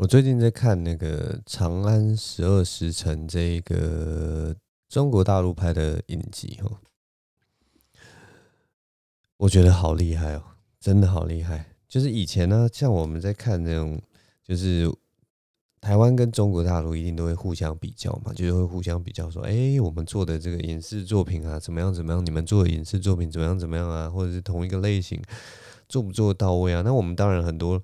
[0.00, 4.56] 我最近在看那个《长安十二时辰》这一个
[4.88, 6.78] 中国大陆拍的影集哦，
[9.36, 10.42] 我觉得好厉害哦，
[10.80, 11.66] 真的好厉害。
[11.86, 14.00] 就是以前呢，像我们在看那种，
[14.42, 14.90] 就是
[15.82, 22.24] 台湾跟中国大陆一定都会互相比较嘛，就是会互相比较说，哎，我们做的这个影视作品啊，怎么样怎么样？
[22.24, 24.08] 你们做的影视作品怎么样怎么样啊？
[24.08, 25.22] 或者是同一个类型，
[25.90, 26.80] 做不做到位啊？
[26.82, 27.82] 那我们当然很多。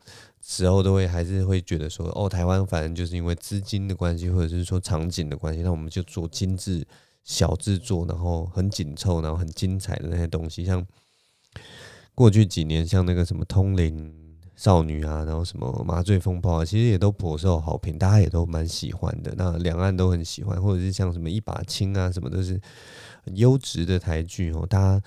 [0.49, 6.87] 时候都会还是会觉得说，哦，台湾反正就是因为资金的关系，或者是说场景的关系，那我们就做精致
[7.25, 10.65] 小制作，然后很紧凑，然后很精彩的那些东西。
[10.65, 10.87] 像
[12.15, 14.15] 过去几年，像那个什么《通灵
[14.55, 19.35] 少女》啊，然后什么《麻醉风暴》啊，其实也都颇受好评，大家也都蛮喜欢的。
[19.37, 22.61] 那两岸都很喜欢，或者是像什么《一把青》啊，什么都是
[23.25, 24.65] 很优质的台剧哦。
[24.65, 25.03] 大家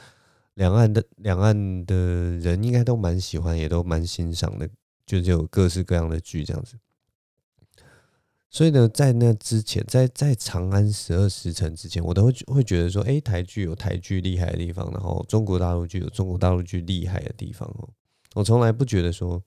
[0.56, 4.70] 两岸的两岸的人应该都蛮喜欢，也都蛮欣赏的。
[5.10, 6.76] 就就有各式各样的剧这样子，
[8.48, 17.90] 所以呢，在那之前，在在《长安十二时辰》之前，我都会会觉得说，哎，台剧有台剧厉害的地方，然后中国大陆剧有中国大陆剧厉害的地方哦。
[18.36, 19.44] 我从来不觉得说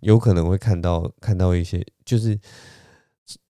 [0.00, 2.38] 有可能会看到看到一些，就是，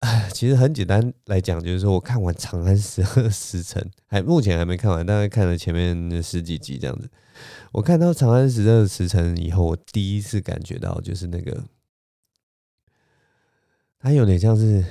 [0.04, 7.10] 哎，其实很简单来讲，就是说我看完《长安十二时辰》，还目前还没看完，大概看了前面十几集这样子。
[7.72, 11.64] 我看到《长安十二时辰》以后，我第一次感觉到就是那个，
[13.98, 14.84] 他有点像是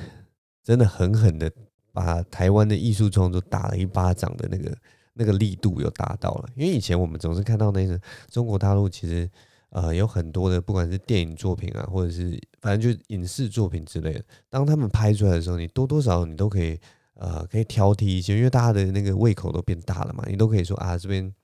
[0.65, 1.53] 真的狠狠的
[1.93, 4.75] 把台湾的艺术创作打了一巴掌的那个
[5.13, 6.49] 那个力度有达到了。
[6.57, 9.31] 因为以前我们总是看到那个中国大陆其实
[9.73, 16.78] 呃有很多的不管是电影作品啊，或者是反正就影视作品之类的，当他们拍出来的时候，你多多少少你都可以
[17.17, 21.34] 呃可以挑剔一些，因为大家的那个胃口都变大了嘛，你都可以说啊这边。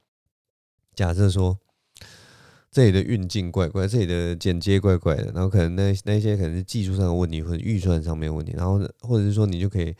[0.94, 1.56] 假设说
[2.72, 9.94] 这里的运镜怪怪，这里的剪接怪怪的，然后可能那那些可能是技术上的问题或者预算上面的问题，然后或者是说你就可以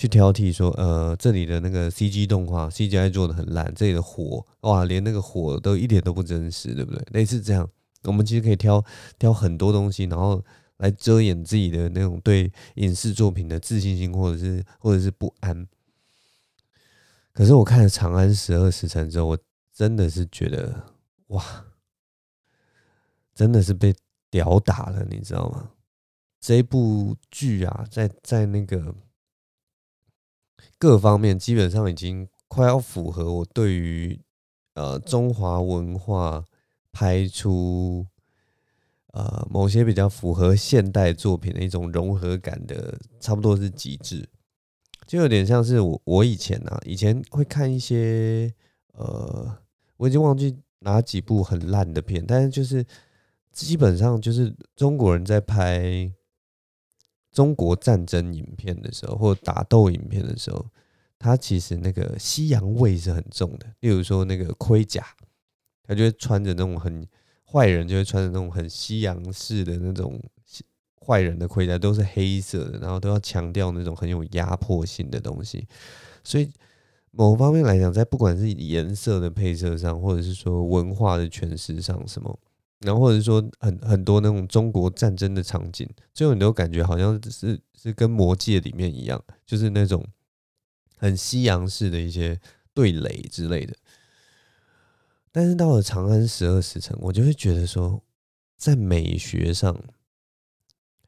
[0.00, 7.04] 去挑剔说，呃，这里的那个 CG 动画 CGI 做的很烂，这里的火哇，连那个火都一点都不真实，对不对？
[7.10, 7.68] 类似这样，
[8.04, 8.82] 我们其实可以挑
[9.18, 10.42] 挑很多东西，然后
[10.78, 15.68] 来遮掩自己的那种对影视作品的自信心，或者是或者是不安。
[17.34, 19.38] 可是我看了《长安十二时辰》之后，我。
[19.72, 20.92] 真的是觉得
[21.28, 21.42] 哇，
[23.34, 23.94] 真的是被
[24.30, 25.70] 屌打了，你知道吗？
[26.38, 28.94] 这部剧啊，在在那个
[30.80, 34.20] 各方面基本上已经快要符合我对于
[34.74, 36.44] 呃中华文化
[36.90, 38.04] 拍出
[39.12, 44.26] 呃某些比较符合现代作品的一种融合感的，差不多是极致，
[45.06, 48.52] 就有点像是我我以前啊，以前会看一些
[48.94, 49.56] 呃。
[50.00, 52.82] 我已经忘记哪几部很烂的片，但是就是
[53.52, 56.10] 基本上就是中国人在拍
[57.32, 60.64] 中国战争影片的时候，或打斗影片的时候，
[61.18, 63.66] 他其实那个西洋味是很重的。
[63.80, 65.04] 例如说那个盔甲，
[65.82, 67.06] 他就会穿着那种很
[67.44, 70.20] 坏人就会穿着那种很西洋式的那种
[71.06, 75.66] 坏人的盔甲，都是黑色的，然后都要强调那种很有压迫性的东西，
[76.24, 76.50] 所以。
[77.12, 82.38] 某方面来讲，在不管是颜色的配色上，或者是说文化的诠释上，什么，
[82.80, 90.06] 然后或者说很很多那种中国战争的场景，最后你都感觉好像是是跟魔戒里面一样，就是那种
[90.96, 92.40] 很西洋式的一些
[92.74, 93.76] 对垒之类的。
[95.32, 98.02] 但是到了《长安十二时辰》，我就会觉得说，
[98.56, 99.80] 在美学上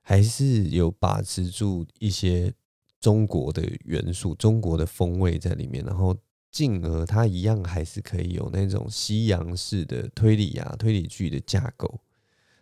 [0.00, 2.54] 还是有把持住一些。
[3.00, 6.16] 中国的元素、中国的风味在里面，然后
[6.52, 11.98] 进而它一样还是可以有那种西洋式的推理啊、推理剧的架构，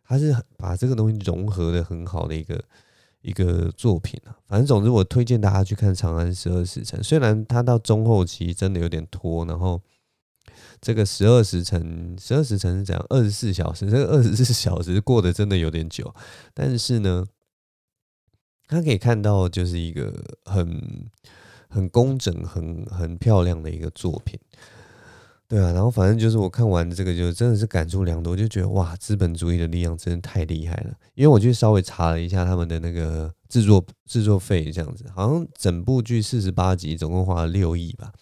[0.05, 2.65] 它是把这个东西融合的很好的一个
[3.21, 4.39] 一个作品啊。
[4.47, 9.83] 反正总之，我推荐大家去看《长安十二时辰》，虽然它到中后期真的有点拖，然后
[10.81, 13.07] 这个十二时辰、十二时辰是怎样？
[13.11, 16.15] 二十四小时，这个二十四小时过得真的有点久，
[16.55, 17.27] 但是呢。
[18.73, 20.15] 他可以看到，就是一个
[20.45, 21.11] 很
[21.71, 24.39] 很工整、很很漂亮的一个作品，
[25.49, 25.73] 对啊。
[25.73, 30.93] 然后反正就是我看完这个，就真的是感触良多，就觉得哇，资本主义的力量真的太厉害了。
[31.15, 38.13] 因为我去稍微查了一下他们的那个制作制作费，这样子，好像整部剧四十八集，总共花了六亿吧。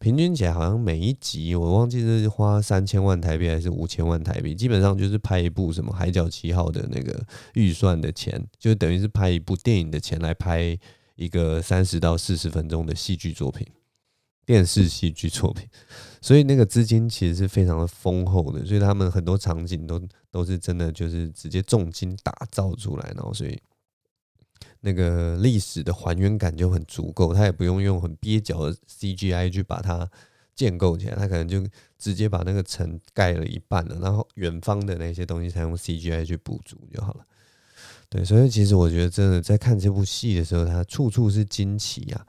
[0.00, 7.24] 平均起来好像每一集我忘记是花三千万台币还是五千万台币，基本上就是拍一部什么《海角七号》的那个
[7.54, 10.76] 预算的钱，就等于是拍一部电影的钱来拍
[11.14, 13.66] 一个三十到四十分钟的戏剧作品。
[14.44, 15.68] 电视戏剧作品，
[16.20, 23.56] 所以那个资金其实是非常的丰厚的，所以他们很多场景都都是真的就是直接重金打造出来，然后所以
[24.80, 30.10] 那个历史的还原感就很足够，他也不用用很蹩脚的 CGI 去把它
[30.56, 31.64] 建构起来，他可能就
[31.96, 37.24] 直接把那个城盖了一半了，然后远方的那些东西才用 CGI 去补足就好了。
[38.12, 42.26] 对，所以其实我觉得真的在看这部戏的时候，它处处是惊奇啊。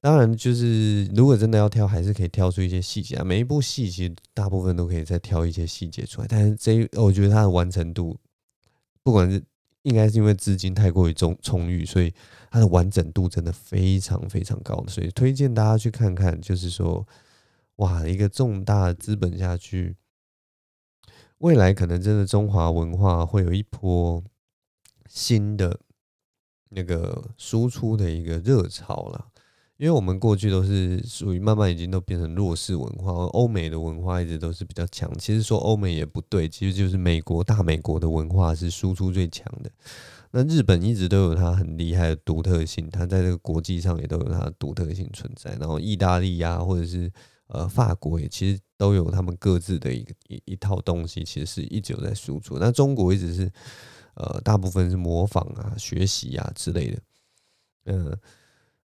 [0.00, 3.22] 当然，就是如果真的要挑，还是可以挑出一些细节啊。
[3.22, 8.18] 每一部戏其实大部分都可以再挑一些细节出来，但是这我觉得它的完成度，
[9.02, 9.42] 不管是
[9.82, 12.10] 应该是因为资金太过于充充裕，所以
[12.50, 16.40] 它的完整度真的非常非常高，所以推荐大家去看看。
[16.40, 17.06] 就是说，
[17.76, 19.94] 哇，一个重大资本下去，
[21.38, 24.24] 未来可能真的中华文化会有一波
[25.16, 25.80] 新的
[26.68, 29.28] 那个输出的一个热潮了。
[29.78, 35.10] 因为我们过去都是属于慢慢已经都变成弱势文化，欧美的文化一直都是比较强。
[35.18, 39.70] 其实说欧美也不对，其实就是美国大美国的文化是输出最强的。
[40.32, 45.54] 那日本一直都有它很厉害的独特性，它在这个国际上也都有它的独特性存在。
[45.60, 47.10] 然后意大利呀，或者是
[47.48, 52.58] 呃法国也其实都有他们各自的一个一一套东西，其实是一直有在输出。
[52.58, 53.50] 那中国一直是
[54.16, 56.98] 呃大部分是模仿啊、学习啊之类的，
[57.84, 58.18] 嗯、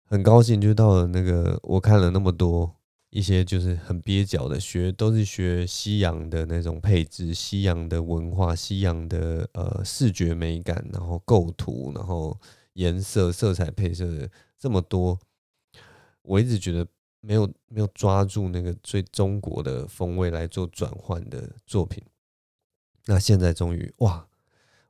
[0.05, 2.75] 很高兴，就到了那个我看了那么多
[3.11, 12.39] 一些，就是很蹩脚的学，都是学西洋的那种配置、西洋的文化、西洋的呃视觉美感，然后构图，然后
[12.75, 15.19] 颜色、色彩配色的这么多，
[16.23, 16.87] 我一直觉得
[17.21, 22.03] 没有没有抓住那个最中国的风味来做转换的作品。
[23.07, 24.27] 那现在终于哇！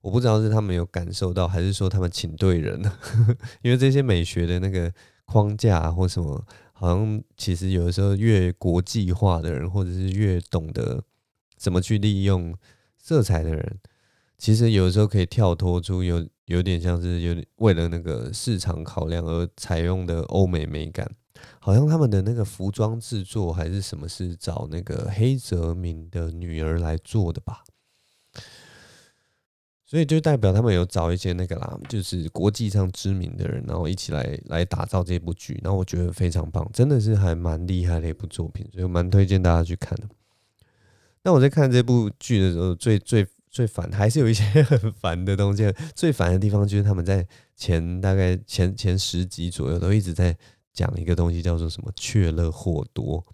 [0.06, 2.96] 我不知道是他们有感受到，还是说他们请对人了。
[3.60, 4.92] 因为这些美学的那个
[5.24, 11.02] 框架或什么，好像其实有的时候越国际化的人，或者是越懂得
[11.56, 12.56] 怎么去利用
[12.96, 13.80] 色彩的人，
[14.38, 21.10] 其实有的时候可以跳脱出有有点像是有点为了那个市场考量而采用的欧美美感。
[21.58, 27.64] 好像他们的那个服装制作还是什么，是找那个黑泽明的女儿来做的吧？
[29.88, 40.08] 所以就代表他们有找一些那个啦，就是国际上知名的人，然后一起来来打造这部剧，然后我觉得非常棒，真的是还蛮厉害的一部作品，所以蛮推荐大家去看的。
[41.22, 47.24] 那我在看这部剧的时候，最最最烦还是有一些 很烦的东西，最烦的地方就是他们在
[47.54, 50.36] 前大概前前十集左右都一直在
[50.72, 53.24] 讲一个东西，叫做什么“雀乐或多”，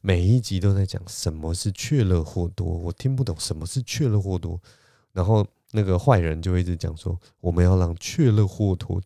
[0.00, 4.58] 每一集都在讲什么是“雀乐或多”，我听不懂什么是“雀乐或多”，
[5.12, 5.46] 然后。
[5.72, 9.02] 那个坏人就一直讲说，我们要让雀乐霍多，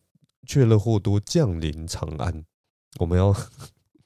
[0.47, 2.45] 雀乐霍多降临长安，
[2.99, 3.35] 我们要，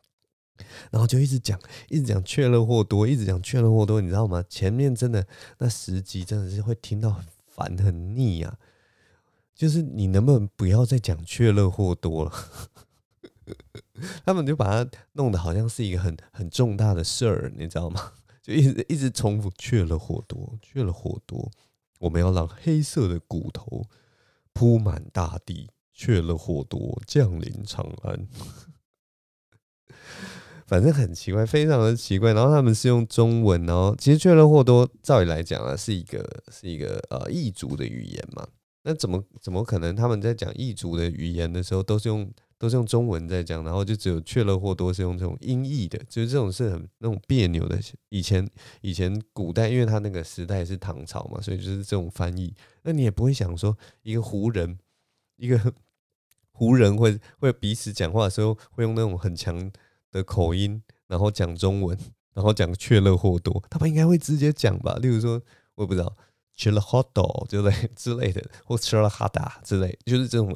[0.93, 1.59] 然后就一直讲，
[1.89, 4.45] 一直讲雀乐霍多，一直讲雀乐霍多，你知道吗？
[4.49, 5.27] 前面真的
[5.59, 8.59] 那十集真的是会听到很烦很腻啊，
[9.55, 12.33] 就是你能不能不要再讲雀乐霍多了？
[14.25, 18.13] 他们就把它弄得好像是一个很很重大的事儿，你知道吗？
[18.43, 21.51] 就一直一直重复雀乐霍多，雀乐霍多。
[22.01, 23.85] 我们要让黑色的骨头
[24.53, 28.27] 铺满大地，雀乐霍多降临长安。
[30.67, 32.33] 反正很奇怪，非常的奇怪。
[32.33, 38.47] 然后他们是用中文，然后其实雀乐霍多照理来讲啊，是一个是一个呃异族的语言嘛。
[38.83, 42.31] 那怎么怎么可能他们在讲异族的语言的时候都是用？
[42.61, 47.81] 都是用中文在讲，然后就只有雀乐或多是用这种音译的，就是这种是很那种别扭的。
[48.11, 48.47] 以前
[48.83, 52.55] 以前古代，因为他那个时代是唐朝嘛，所以就是这种翻译。
[52.83, 54.79] 那你也不会想说，一个胡人，
[55.37, 55.73] 一个
[56.53, 59.73] 胡人会会彼此讲话的时候会用那种很强
[60.13, 61.99] 的口音，然后讲中文，
[62.35, 64.97] 然后讲雀乐或多，他们应该会直接讲吧？
[64.97, 65.41] 例如说，
[65.77, 66.15] 我也不知道。
[66.61, 70.55] 吃了 hot dog 之类之类的，或吃了哈达之类，就是这种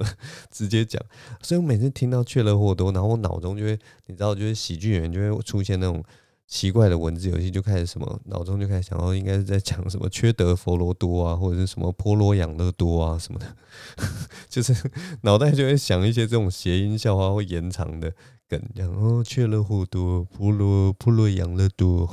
[0.50, 1.02] 直接讲。
[1.40, 6.04] 所以我每次听到雀乐霍多，然后我脑中就会，你知道，就是喜剧演员就会出现那种
[6.46, 13.56] 奇怪的文字游戏，就开始什么，脑中就开始想到应该是在讲什么缺德佛罗多啊，或者是什么波罗养乐多啊什么的，
[14.50, 14.76] 就是
[15.22, 18.12] 脑袋就会想一些这种谐音笑话或延长的
[18.46, 22.06] 梗，这样哦，雀乐霍多，波罗波罗养乐多，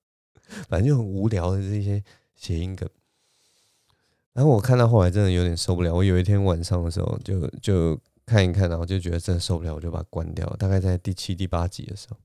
[0.66, 2.02] 反正就很无聊的这些
[2.34, 2.88] 谐音梗。
[4.34, 10.46] 然后我看到后来真的有点受不了，我有一天晚上的时候就就看一看，然后就觉得真的受不了，我就把它关掉。
[10.58, 12.16] 大概在第七、第八集的时候，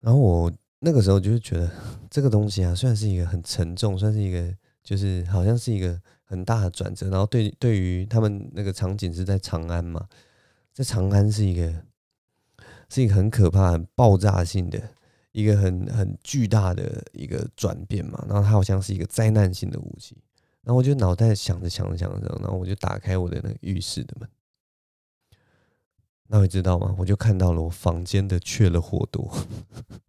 [0.00, 1.70] 然后我那个时候就是觉得
[2.10, 7.08] 这个东西啊，算是一个很沉重，算是一个就是好像是一个很大的转折。
[7.08, 10.06] 然后对对于他们那个场景是在长安嘛，
[10.74, 11.72] 在长安是一个
[12.90, 14.82] 是一个很可怕、很爆炸性的
[15.32, 18.24] 一个很很巨大的一个转变嘛。
[18.28, 20.16] 然后它好像是一个灾难性的武器。
[20.62, 24.28] 然后我就脑袋想着想着想着，然后我就打开我的那个浴室的门。
[26.28, 26.94] 那你知道吗？
[26.96, 29.30] 我就看到了我房间的雀了火多。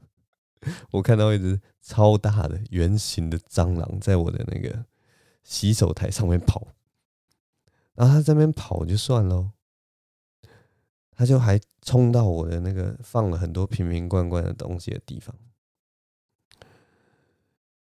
[0.92, 4.86] 我看到一只超大的圆形的蟑螂在我的那个
[5.44, 6.68] 洗手台上面跑，
[7.96, 9.52] 然后它在那边跑就算了，
[11.16, 15.36] 他就还冲到我的那个放了很多瓶瓶罐罐的东西的地方。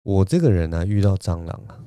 [0.03, 1.81] 我这个人啊，遇到蟑螂啊，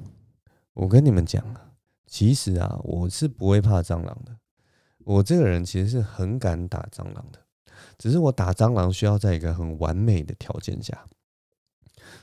[0.74, 1.72] 我跟你们讲啊，
[2.06, 4.38] 其实啊，我是不会怕蟑螂的。
[5.06, 7.40] 我这个人其实是很敢打蟑螂的。
[7.98, 11.06] 只是我打蟑螂需要在一个很完美的条件下，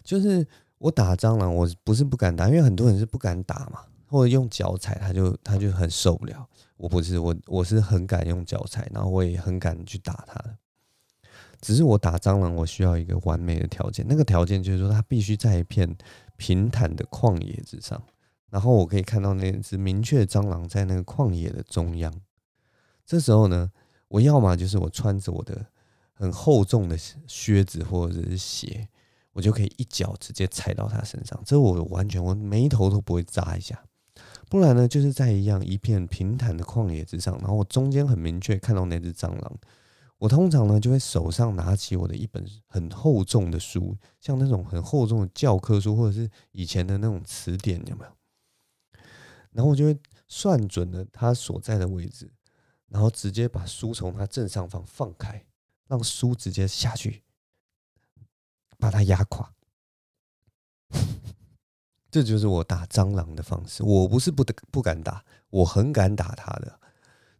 [0.03, 0.47] 就是
[0.79, 6.49] 我打蟑螂，我不是不敢打，因为很多人是不敢打嘛，或者用脚踩，他就他就很受不了。
[6.77, 10.57] 我不是，我我是很敢用脚踩，然后我也很敢去打它的。
[11.61, 15.97] 只是我打蟑螂，我需要一个完美的条件，那个条件就是说，它必须在一片
[16.37, 18.01] 平坦的旷野之上，
[18.51, 22.13] 然后我可以看到那只明确的蟑螂在那个旷野的中央。
[23.07, 23.73] 这时候呢，
[24.09, 25.65] 我要么就是我穿着我的
[26.13, 26.97] 很厚重的
[27.27, 28.87] 靴子或者是鞋，
[29.33, 33.83] 我就可以一脚直接踩到它身上，这我完全我眉头都不会眨一下。
[34.49, 39.59] 不然呢，就是在一样一片平坦的旷野之上，然后我中间很明确看到那只蟑螂，
[40.19, 48.11] 我通常呢就会手上拿起我的一本很厚重的书，像那种很厚重的教科书或者是以前的那种词典，有没有？
[49.51, 49.99] 然后我就会
[50.29, 52.31] 算准了它所在的位置。
[52.89, 55.45] 然后直接把书从它正上方放开，
[55.89, 57.25] 让书直接下去，
[58.79, 59.56] 把它压垮。
[62.17, 63.83] 这就是我打蟑螂的方式。
[63.83, 66.81] 我不是不不敢打，我很敢打它的，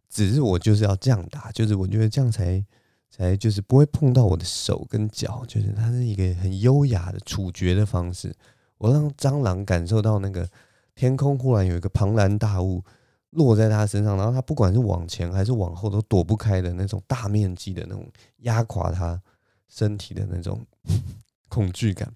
[0.07, 2.63] 只是我就是要这样打，就是我觉得这样才
[3.09, 8.31] 才就是不会碰到我的手跟脚，就是它是一个很优雅的处决的方式。
[8.77, 10.47] 我让蟑螂感受到那个
[10.93, 12.83] 天空忽然有一个庞然大物。
[13.31, 19.21] 落在他身上，然后他不管是往前还是往后都躲不开的那种大面积的那种压垮他
[19.67, 20.65] 身体的那种
[21.49, 22.11] 恐惧感。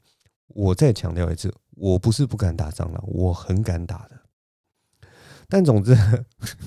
[0.48, 4.22] 我再强调一次，我不是不敢打蟑螂，我很敢打的。
[5.50, 5.98] 但总之，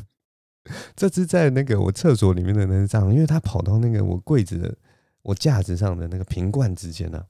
[0.97, 4.77] 这只在那个我厕所里面的那只蟑螂，因为它跑到那个我柜子的
[5.23, 7.25] 我架子上的那个瓶罐之间呢，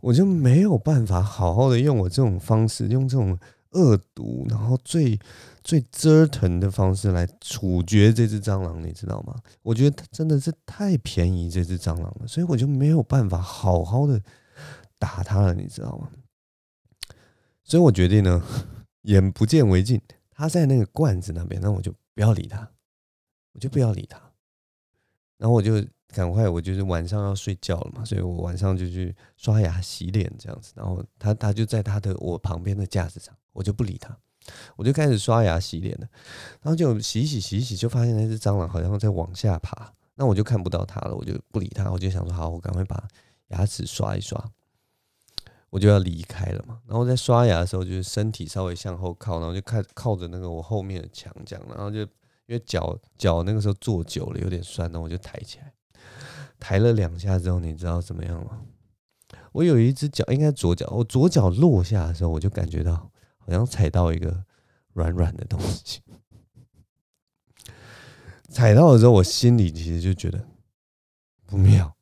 [0.00, 3.38] 我就没有办法好好的用我这种方式，用这种。
[3.72, 5.18] 恶毒，然后最
[5.62, 9.36] 最折腾的方式来处决这只蟑螂，你知道吗？
[9.60, 14.18] 我觉得它真的是太便宜这只蟑螂了，所以我就没有办法好好的
[14.98, 16.08] 打它了，你知道吗？
[17.66, 18.42] 所以我决定呢，
[19.02, 20.00] 眼不见为净。
[20.30, 22.70] 他在那个罐子那边，那我就不要理他，
[23.52, 24.20] 我就不要理他。
[25.36, 30.72] 然后我就赶快，我就是晚上要睡觉了嘛，所以我晚上就去刷牙洗脸这样子。
[30.76, 33.34] 然后他，他就在他的我旁边的架子上。
[33.52, 34.14] 我就不理他，
[34.76, 36.06] 我就开始刷牙洗脸了，
[36.60, 43.08] 然后就洗洗洗洗，就发现那只蟑螂好像在往下爬，那我就看不到它了，我就不理它，我就想说好，我赶快把
[43.48, 44.38] 牙齿刷一刷，
[45.76, 46.80] 我就要离开了嘛。
[46.86, 52.08] 然后在刷牙的时候，就是身体稍微向后靠，然后就看靠着那个我后面的墙这样，然后就因
[52.48, 55.74] 为脚脚那个时候坐久了有点酸，然后我就抬起来，
[56.58, 58.62] 抬了两下之后，你知道怎么样吗？
[59.52, 63.10] 我有一只脚，应该左脚，我左脚落下的时候，我就感觉到。
[63.48, 64.44] 好像踩到一个
[64.92, 66.00] 软软的东西，
[68.48, 70.48] 踩到的时候，我心里其实就觉得
[71.46, 71.94] 不妙。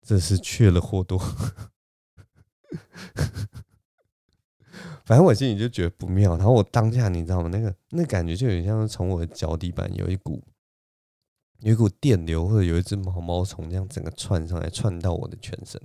[0.00, 1.20] 这是雀乐霍多，
[5.04, 6.36] 反正我心里就觉得不妙。
[6.36, 7.48] 然后我当下，你知道吗？
[7.48, 10.42] 那个那感觉就有点像是从我的脚底板有一股
[11.58, 15.80] 有一股电流，或者有一只毛毛虫这样整个窜上来，窜到我的全身。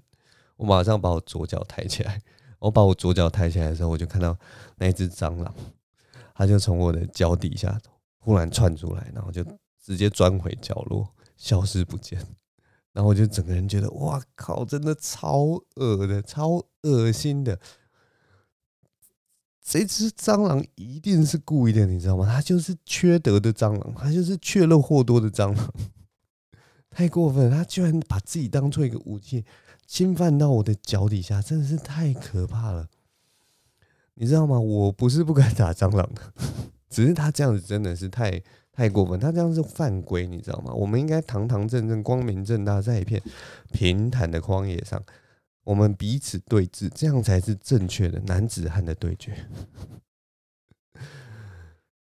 [0.56, 2.22] 我马上把我左脚抬起来。
[2.60, 4.36] 我把我左脚抬起来的时候，我就看到
[4.77, 5.53] 那只蟑螂，
[6.34, 7.79] 它就从我的脚底下
[8.17, 9.46] 忽然窜出来，然后就
[9.79, 12.20] 直接钻回角落，消失不见。
[12.98, 17.60] 然后我就整个人觉得，哇靠，真的超恶的，超恶心的。
[19.62, 22.25] 这只蟑螂一定是故意的，你知道吗？
[22.25, 25.74] 它就是缺德的蟑螂，它就是雀乐霍多的蟑螂，
[26.89, 27.58] 太过分了！
[27.58, 29.46] 它居然把自己当做一个武器。
[29.86, 32.88] 侵犯到我的脚底下，真的是太可怕了，
[34.16, 34.60] 你知道吗？
[34.60, 36.34] 我不是不敢打蟑螂的，
[36.89, 38.42] 只是他这样子真的是太
[38.77, 40.72] 太过分，他这样是犯规，你知道吗？
[40.72, 43.19] 我们应该堂堂正正、光明正大，在一片
[43.72, 45.03] 平坦的荒野上，
[45.63, 49.36] 我们彼此对峙，这样才是正确的男子汉的对决。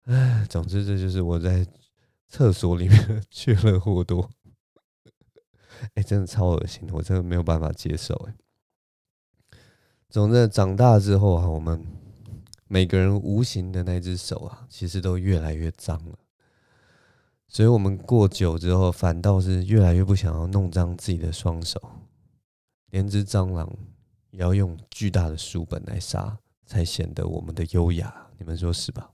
[0.05, 1.67] 哎，总之这就是我在
[2.29, 4.31] 厕所里面的雀乐霍多。
[5.95, 8.15] 哎，真的超恶心，我真的没有办法接受。
[8.29, 8.35] 哎，
[10.09, 11.85] 总之长大之后啊，我们
[12.69, 16.19] 每个人无形的那只手啊，其实都越来越脏了。
[17.55, 21.79] 所以，我们过久之后，反倒是越来越不想要弄脏自己的双手，
[22.91, 23.71] 连只蟑螂
[24.31, 28.27] 也要用巨大的书本来杀，才显得我们的优雅。
[28.39, 29.11] 你们说是吧？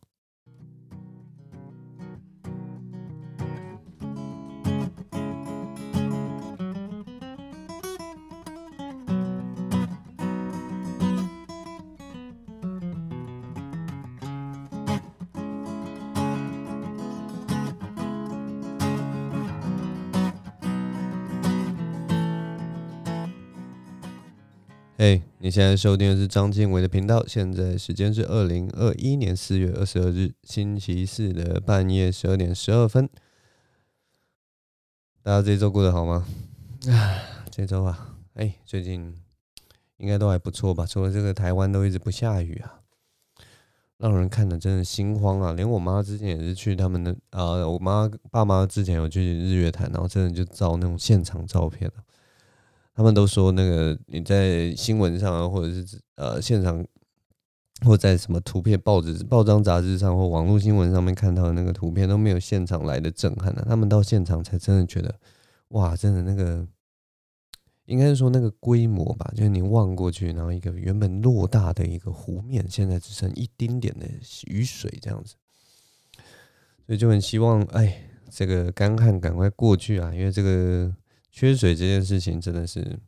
[25.01, 27.25] 嘿，hey, 你现在收听的是张经纬的频道。
[27.25, 33.09] 现在时间是二零二一年四月二十二日星期四的半夜十二点十二分。
[35.23, 36.27] 大家这周过得好吗？
[36.89, 39.15] 啊，这周啊，哎，最近
[39.99, 40.85] 应该都还不错吧？
[40.85, 42.81] 除了这个台湾都一直不下雨啊，
[43.99, 45.53] 让人看的真的心慌啊！
[45.53, 52.03] 连我妈之前也是去他们的啊，我妈爸妈之前有去日月潭，然后真的就照那种现场照片了。
[52.99, 56.85] 他们都说，那个你在新闻上啊，或者是呃现场，
[57.87, 65.15] 或在什么图片、报纸、报章、杂志上或网络新闻上面看到的那个图片都没有现场来的震撼呢、他们到现场才真的觉得，
[65.69, 66.67] 哇，真的那个，
[67.85, 74.09] 应该是说那个规模吧，就是你望过去，然后一个原本偌大的一个湖面，现在只剩一丁点的
[74.49, 75.37] 雨水这样子，
[76.85, 80.93] 所以就很希望，哎，这个干旱赶快过去啊，因为这个。
[81.39, 82.99] 缺水这件事情真的是，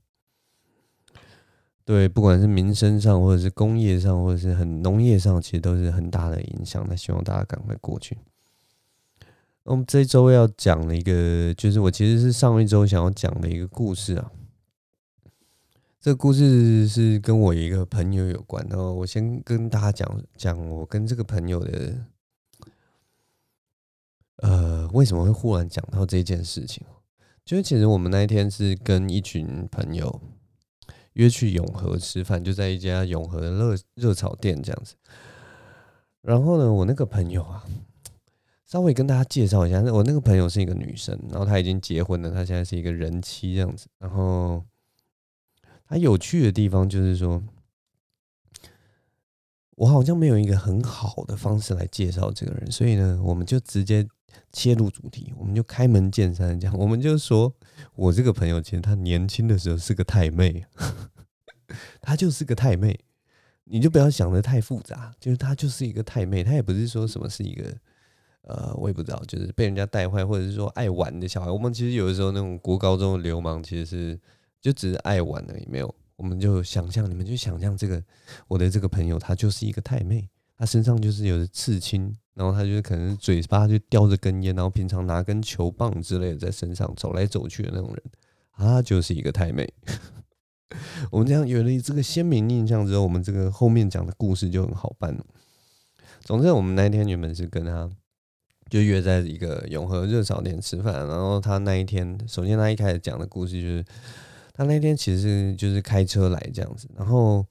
[1.84, 6.86] 对，不管是民生上，或者是工业上，或者是很农业上，其实都是很大的影响。
[6.88, 8.18] 那希望大家赶快过去。
[9.64, 14.30] 我们这周要讲的一个，就是我其实是上一周想要讲的一个故事啊。
[15.98, 22.06] 这个故事是跟我一个朋友有关，然后我先跟大家讲讲我跟这个朋友的，
[24.36, 26.86] 呃，为什么会忽然讲到这件事情。
[27.50, 30.20] 就其实我们那一天是跟一群朋友
[31.14, 34.94] 约去永和吃饭，就在一家永和的热热炒店这样子。
[36.20, 37.66] 然后呢，我那个朋友啊，
[38.66, 43.88] 稍微跟大家介绍一下，我那个朋友是一个女生，然后她已经结婚了，她现在是一个人妻这样子。
[43.98, 44.64] 然后
[45.88, 47.42] 她有趣的地方就是说，
[49.74, 54.06] 我好像没有一个很好的方式来介绍这个人，所以呢，我们就直接。
[54.52, 57.54] 切入主题，我们就开门见山这样， 我们就说，
[57.94, 60.64] 我这个朋友其实他年轻的时候是个太妹，
[62.00, 62.98] 他就是个太妹，
[63.64, 67.76] 你就不要想得太复杂，就是他就是一个太妹，他也不是说什么是一个，
[68.42, 71.50] 呃，我也不知道，就是被人家带坏，或者是说爱玩的小孩。
[71.50, 74.20] 我们其实有的时候那种国高中的流氓，其实是
[74.60, 78.02] 就只是爱玩而已，没有，我们就想象，你们就想象这个
[78.48, 80.28] 我的这个朋友，他就是一个太妹，
[80.60, 82.14] 他身上就是有的刺青。
[82.34, 88.02] 然后他就是可能嘴巴就叼着根烟，然后平常拿根球棒之类的在身上走来走去的那种人，
[88.56, 89.70] 他就是一个太妹。
[91.10, 95.22] 我们这样有了这个鲜明印象之后，我们这个后面讲的故事就很好办了。
[96.20, 97.90] 总之，我们那一天原本是跟他
[98.70, 103.84] 就约在一个永和热炒店吃饭，然后他那一天，首先他一开始讲的故事就是，
[104.54, 107.44] 他那天其实就是开车来这样子，然后。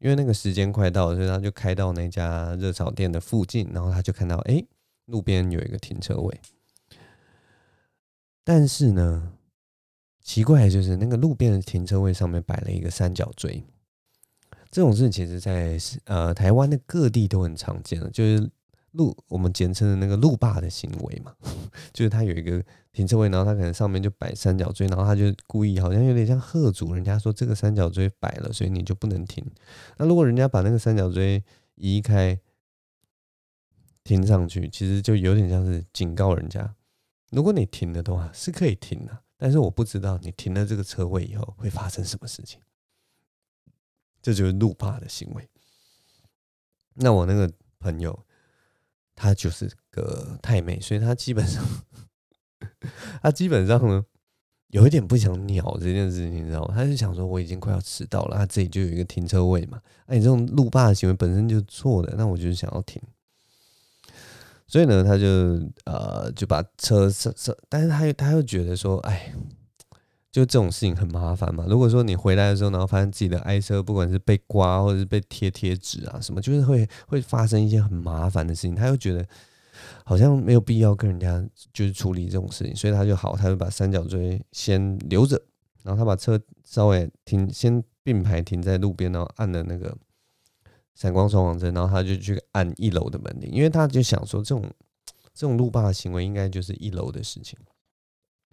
[0.00, 4.64] 因为那个时间快到，所以他就开到那家热炒店的附近，然后他就看到，哎，
[5.06, 6.40] 路边有一个停车位。
[8.42, 9.32] 但是呢，
[10.22, 13.62] 奇怪的就是那个路边的停车位上面摆了一个三角锥。
[14.70, 18.50] 这种事其实在呃台湾的各地都很常见的，就是。
[18.92, 21.32] 路我们简称的那个路霸的行为嘛，
[21.92, 29.44] 就是他有一个停车位，然后他可能上面就摆三角锥，然后他就故意好像有点像吓阻人家说这个三角锥摆了，所以你就不能停。
[29.96, 31.42] 那如果人家把那个三角锥
[31.76, 32.36] 移开，
[34.02, 36.74] 停上去，其实就有点像是警告人家，
[37.30, 42.60] 如果你停了的话是可以停的，但是我不知道你停了这个车位以后会发生什么事情。
[44.20, 45.48] 这就是路霸的行为。
[46.94, 47.48] 那我那个
[47.78, 48.26] 朋友。
[49.22, 51.62] 他就是个太妹，所以他基本上，
[53.22, 54.02] 他基本上呢，
[54.68, 56.74] 有一点不想鸟这件事情，你知道吗？
[56.74, 59.78] 他就想说，我已经快要迟到了，他自己就有一个停车位嘛。
[60.06, 63.02] 哎，你这种路霸的行为本身就是错的，那我就是想要停。
[64.66, 65.26] 所以呢，他就
[65.84, 69.34] 呃就把车车车，但是他又他又觉得说，哎。
[70.32, 71.64] 就这种事情很麻烦嘛。
[71.68, 78.74] 如果说你回来的时候，然后发现自己的爱车不管是被刮或者是被贴贴纸啊什么，就是会会发生一些很麻烦的事情。
[78.74, 79.26] 他又觉得
[80.04, 85.40] 好像没有必要跟人家就是处理这种事情，所以他就好，他就把三角锥先留着，
[85.82, 89.96] 然后他把车稍微停，先并排停在路边，然后按了那个
[90.94, 94.62] 闪光双黄灯，然后他就去按一楼的门铃，因为他就想说这种
[95.34, 97.58] 这种路霸的行为应该就是一楼的事情。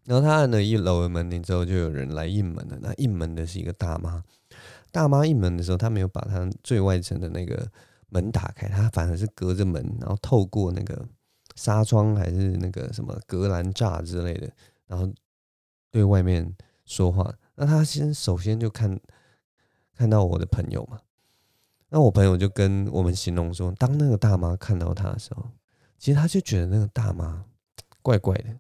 [0.08, 2.80] 然后他按了一楼的门铃之后，就有人来应门了。
[2.82, 4.24] 那应门的是一个大妈，
[4.90, 7.70] 大妈应门的时候，他没有把她最外层的那个
[8.08, 11.06] 门打开，她反而是隔着门，然后透过那个
[11.56, 14.50] 纱窗还是那个什么隔栏栅之类的，
[14.88, 15.12] 然后
[15.92, 17.36] 对外面说话。
[17.56, 18.98] 那他先首先就看
[19.94, 21.02] 看到我的朋友嘛，
[21.90, 25.50] 那我朋友就跟我们形容说，当那个大妈看到他的时候，
[25.98, 27.44] 其实他就觉得那个大妈
[28.02, 28.58] 怪怪的。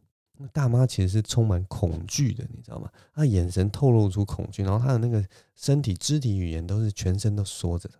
[0.51, 2.89] 大妈其实是充满恐惧的，你知道吗？
[3.13, 5.23] 她眼神透露出恐惧，然后她的那个
[5.55, 7.95] 身体肢体语言都是全身都缩着的。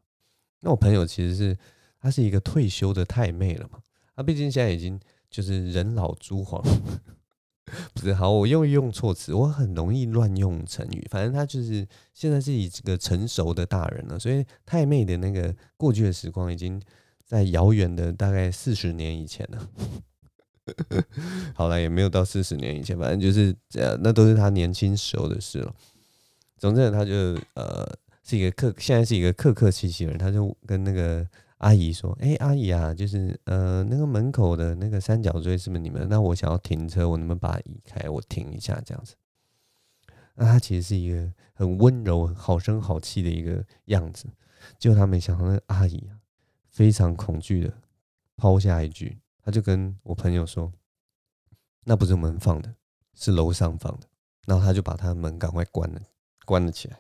[0.62, 1.58] 那我朋友其实是
[2.00, 3.80] 她是一个退休的太妹了嘛，
[4.16, 6.64] 她毕竟现在已经就是人老珠黄，
[7.94, 11.06] 不是好，我又用错词，我很容易乱用成语。
[11.10, 16.82] 反正她就是现在是一个成熟的大人了，所以太妹的那个过去的时光已经
[17.26, 19.70] 在遥远的大概四十年以前了。
[21.54, 25.74] 好了，也没有到四十年以前，反正就是这样，那都是他年轻时候的事了。
[26.58, 27.14] 总之，他就
[27.54, 27.88] 呃
[28.24, 31.28] 是一个客，现在是一个客客气气的人，他就跟那个
[31.58, 36.08] 阿姨说：“哎、阿姨啊，就是呃那个门口的那个三角锥是不是你们？
[36.10, 38.10] 那我想要停车，我能不能把它移开？
[38.10, 39.16] 我停一下这样子。”
[40.40, 44.28] 那他其实是一个很温柔、好声好气的一个样子，
[44.78, 46.18] 结果他没想到，那个阿姨啊
[46.70, 47.74] 非常恐惧的
[48.36, 49.18] 抛下一句。
[49.48, 50.70] 他就跟我朋友说
[51.86, 52.76] ：“那不是门放的，
[53.14, 54.10] 是楼上放的。”
[54.46, 56.02] 然后他就把他门赶快关了，
[56.46, 57.00] 关了起来。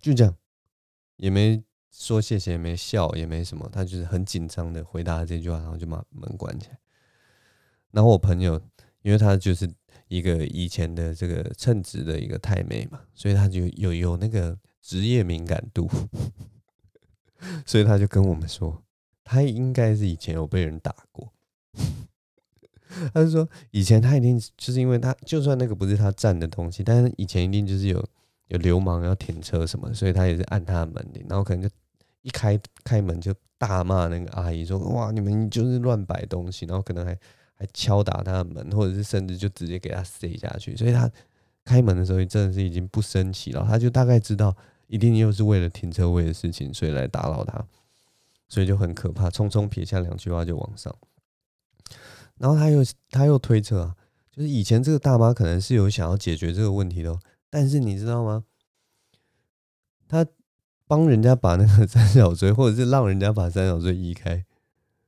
[0.00, 0.34] 就这样，
[1.16, 3.68] 也没说谢谢，也没笑，也没什么。
[3.70, 6.78] 他就是很紧张的回答这句话，然后就把门关起来。
[7.90, 8.58] 然后我朋友，
[9.02, 9.70] 因为他就是
[10.06, 15.90] 一个以前的这个称职的一个太妹嘛，所以他就有有那个职业敏感度，
[17.66, 18.82] 所以他就跟我们说。
[19.28, 21.30] 他应该是以前有被人打过，
[23.12, 28.02] 他就说以前他一定就是因为他就算那个不是他占的东西，但是以前一定就是有
[28.46, 31.68] 有流氓要停车什么，所以他也是按他的门铃，然后可能就
[32.22, 37.14] 一开开门就大骂那个阿姨说，哇，你们就是乱摆东西，然后可能还
[37.54, 41.10] 还敲打他的门，或者是甚至就直接给他塞下去，所以他
[41.64, 47.62] 开门的时候真的是已经不生气了，他就大概知道一定又是为了停车位的事情，所以来打扰他。
[48.48, 50.94] 所以就很可怕，匆匆撇下两句话就往上，
[52.38, 52.80] 然后他又
[53.10, 53.96] 他又推测啊，
[54.30, 57.18] 就是以前这个大妈可能是有想要解决这个问题的，
[57.50, 58.44] 但是你知道吗？
[60.08, 60.26] 他
[60.86, 64.46] 帮人家把那个三角锥，或者是让人家把三角锥移开，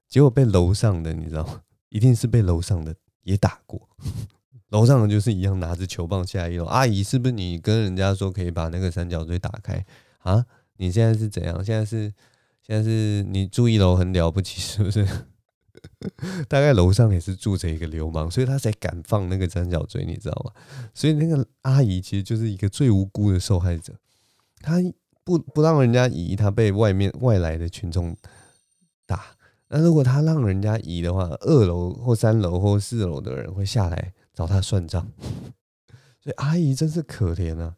[0.06, 1.62] 结果被楼上的你知道吗？
[1.88, 3.88] 一定是被楼上的也打过，
[4.68, 9.86] 楼上的就是一样拿着球棒下一楼，阿姨是不是你跟人家说可以把那个三角锥打开
[10.18, 10.44] 啊？
[10.76, 11.64] 你现在是怎样？
[11.64, 12.12] 现在是？
[12.62, 15.06] 现在是你住一楼很了不起， 是不是？
[16.48, 20.52] 大概楼上也是住着一个流氓，所以他才敢放那个三角锥，你知道吗？
[20.92, 23.94] 所以那个阿姨其实就是一个最无辜的受害者，
[24.60, 24.76] 她
[25.24, 28.14] 不不让人家移，她被外面外来的群众
[29.06, 29.36] 打。
[29.68, 35.10] 那如果她让人家移的话，二楼或三楼或四楼的人会下来找她算账。
[36.22, 37.76] 所以阿姨真是可怜啊，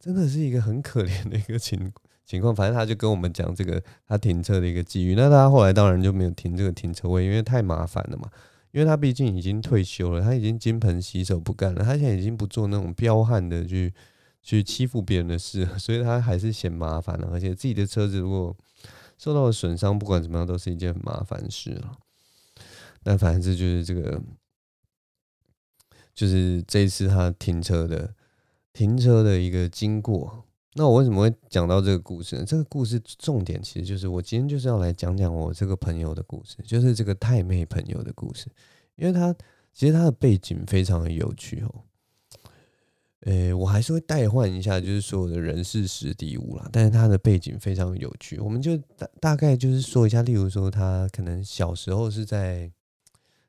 [0.00, 1.92] 真的是一个很可怜的一个情况。
[2.26, 5.14] 情况，反正他就跟我们讲这个他停车的一个际遇。
[5.14, 8.28] 那他后来当然就没有停这个停车位，因为太麻烦了嘛。
[8.72, 13.94] 因为他毕竟已经退休了，他已经金盆洗手不干了，他现在已经不做那种彪悍的去
[14.42, 17.28] 去欺负别人的事，所以他还是嫌麻烦了。
[17.32, 18.54] 而且自己的车子如果
[19.16, 21.96] 受到了损伤，不管怎么样都是一件很麻烦事了。
[23.02, 24.20] 但反正这就是这个，
[26.12, 28.12] 就是这一次他停车的
[28.72, 30.42] 停车的一个经过。
[30.78, 32.44] 那我为什么会讲到这个故事呢？
[32.44, 38.46] 这个故事重点其实就是我今天就是要来讲讲我这个朋友的故事，就是这个太妹朋友的故事，
[38.96, 39.34] 因为他
[39.72, 41.74] 其实他的背景非常的有趣哦。
[43.20, 52.70] 诶，我还是会代换一下，就是所有的人事时地物啦，但是他的背景非常有趣，我们就大大概就是说一下，例如说他可能小时候是在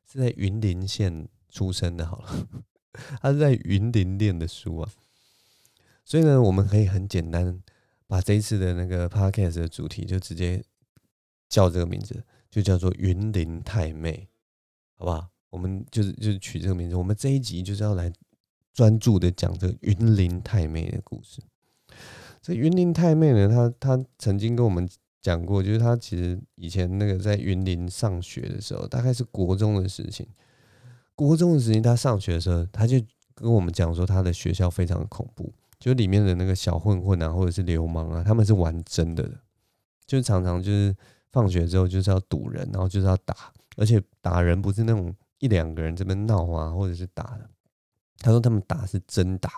[0.09, 2.47] 是在云林县出生的，好了，
[3.21, 4.89] 他是在云林念的书啊。
[6.07, 7.61] 所以呢，我们可以很简单
[8.07, 10.63] 把这一次的那个 podcast 的主题就直接
[11.49, 14.29] 叫这个名字，就叫做“云林太妹”，
[14.95, 15.27] 好不好？
[15.49, 16.95] 我们就是就是取这个名字。
[16.95, 18.09] 我们这一集就是要来
[18.73, 21.41] 专注的讲这个云林太妹的故事。
[22.41, 24.87] 这云林太妹呢，她她曾经跟我们
[25.21, 30.25] 讲过，就是她其实以前那个在云林上学的时候，大概是国中的事情。
[31.15, 32.95] 国中的时间，她上学的时候，她就
[33.35, 39.37] 跟我们讲说，他的学校非常恐怖，就里面的那个小混混啊，或者是流氓啊，他们是玩真的的，
[40.05, 40.95] 就常常就是
[41.31, 43.35] 放学之后就是要堵人，然后就是要打，
[43.75, 47.49] 而且打人不是那种一两个人这边闹啊，或者是打的。
[48.19, 49.51] 他说他们打是真打，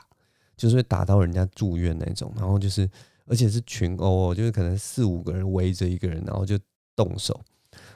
[0.57, 2.89] 就是会打到人家住院那种，然后就是
[3.25, 6.57] 而且是群殴哦，就是可能四五个人围着一个人，然后就
[6.95, 7.39] 动手，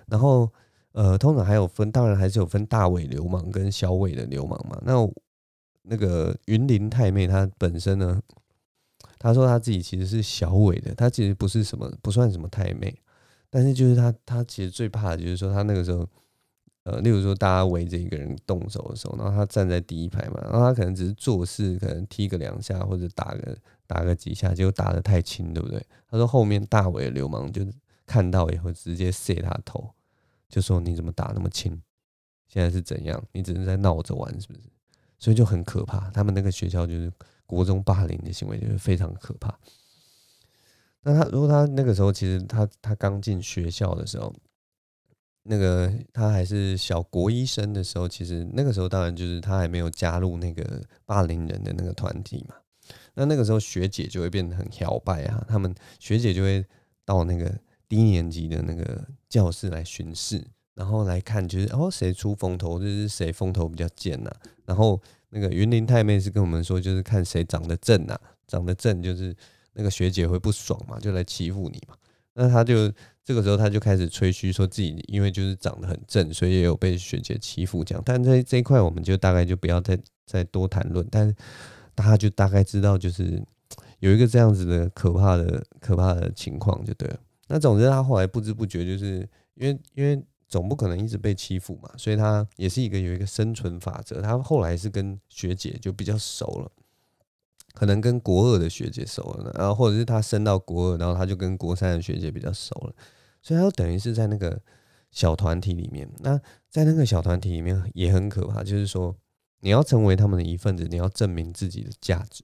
[0.08, 0.52] 然后。
[0.96, 4.80] 呃，通常还有分，当然还是有分大尾流氓跟小尾的流氓嘛。
[4.86, 4.94] 那
[5.84, 8.22] 那个云林太妹她本身呢，
[9.20, 12.94] 她说她自己其实是小伟的，她其实不是什么，不算什么太妹，
[13.50, 16.08] 但是就是她，她其实最怕的就是说她那个时候，
[16.84, 25.86] 呃，例如说大家围着一个人动手的时候，然后她站在第一排嘛，然后她可能只是做事，可能踢个两下或者打个打个几下，结果打得太轻，对不对？
[26.10, 27.66] 她说后面大尾的流氓就
[28.06, 29.94] 看到以后直接射她头。
[30.50, 31.82] 就说你怎么打那么轻？
[32.48, 33.24] 现在是怎样？
[33.32, 34.60] 你只是在闹着玩，是不是？
[35.24, 36.10] 所以就很可怕。
[36.10, 37.10] 他们那个学校就是
[37.46, 39.58] 国中霸凌的行为，就是非常可怕。
[41.04, 44.36] 那他如果他那个时候，其实他他刚进学校的时候，
[45.44, 52.56] 那个他还是小国医生的时候，其实那个时候当然就是他还没有加入那个霸凌人的那个团体嘛。
[53.14, 56.66] 那那个时候学姐就会变得很摇摆啊，他们学姐就会
[57.06, 57.58] 到那个。
[57.90, 60.44] 低年级的那个教室来巡视，
[60.76, 64.32] 然后来看就是哦，谁出风头，就是谁风头比较贱呐。
[64.66, 69.36] 然后那个云林太妹是跟我们说，就是看谁长得正呐，长得正就是
[69.74, 71.96] 那个学姐会不爽嘛，就来欺负你嘛。
[72.36, 72.92] 那他就
[73.24, 78.02] 这个时候他就开始吹嘘说自己因为就是长得很正，所以也有被学姐欺负这样。
[78.04, 81.36] 但这这一块我们就大概就不要再再多谈论，但是
[81.94, 83.40] 大家就大概知道就是
[84.00, 87.20] 有一个这样子的可怕的可怕的情况就对了。
[87.48, 90.20] 那总之，他后来不知不觉，就是因为因为
[90.54, 94.22] 总不可能一直被欺负嘛，所以他也是一个有一个生存法则。
[94.22, 96.72] 他后来是跟学姐就比较熟了，
[97.74, 102.94] 可能跟国二的学姐熟了，然后或者是他升到国二，然后他就跟国三的学姐比较熟了，
[103.42, 104.62] 所以他就等于是在那个
[105.10, 106.08] 小团体里面。
[106.20, 106.40] 那
[106.70, 109.16] 在那个小团体里面也很可怕，就是说
[109.62, 112.44] 你要成为他们的一份子，你要证明自己的价值。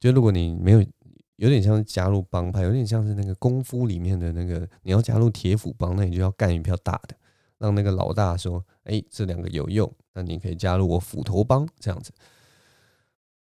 [0.00, 0.82] 就如果你没有。
[1.36, 7.16] 有点像是加入帮派，有点像是那个功夫里面的那个，你要加入铁斧帮，那你就要干一票大的，
[7.58, 12.12] 让那个老大说：“哎，这两个有用，那你可以加入我斧头帮这样子。”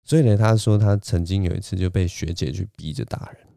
[0.06, 3.48] 所以呢，他说他曾经有一次就被学姐去逼着打人，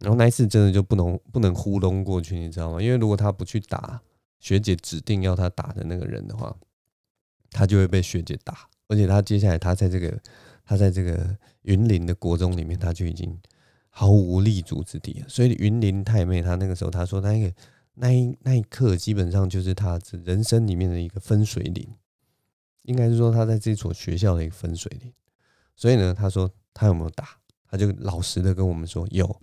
[0.00, 2.82] 然后那一次真的就不能不能糊弄过去，你知道吗？
[2.82, 4.00] 因为如果他不去打
[4.40, 6.52] 学姐指定要他打的那个人的话，
[7.50, 10.20] 他就会被学姐打，而且他接下来他在这个。
[10.68, 11.24] 他在这个
[11.66, 13.38] 云林的国中里面，他就已经
[13.90, 15.28] 毫无立足之地了。
[15.28, 17.54] 所以云林太妹，她那个时候她说，那个
[17.94, 21.88] 那一那一刻，基本上就是她人生里面的一个分水岭，
[22.82, 25.12] 应该是说她在这所学校的一个分水岭。
[25.74, 27.28] 所以呢，她说她有没有打，
[27.70, 29.40] 她就老实的跟我们说有。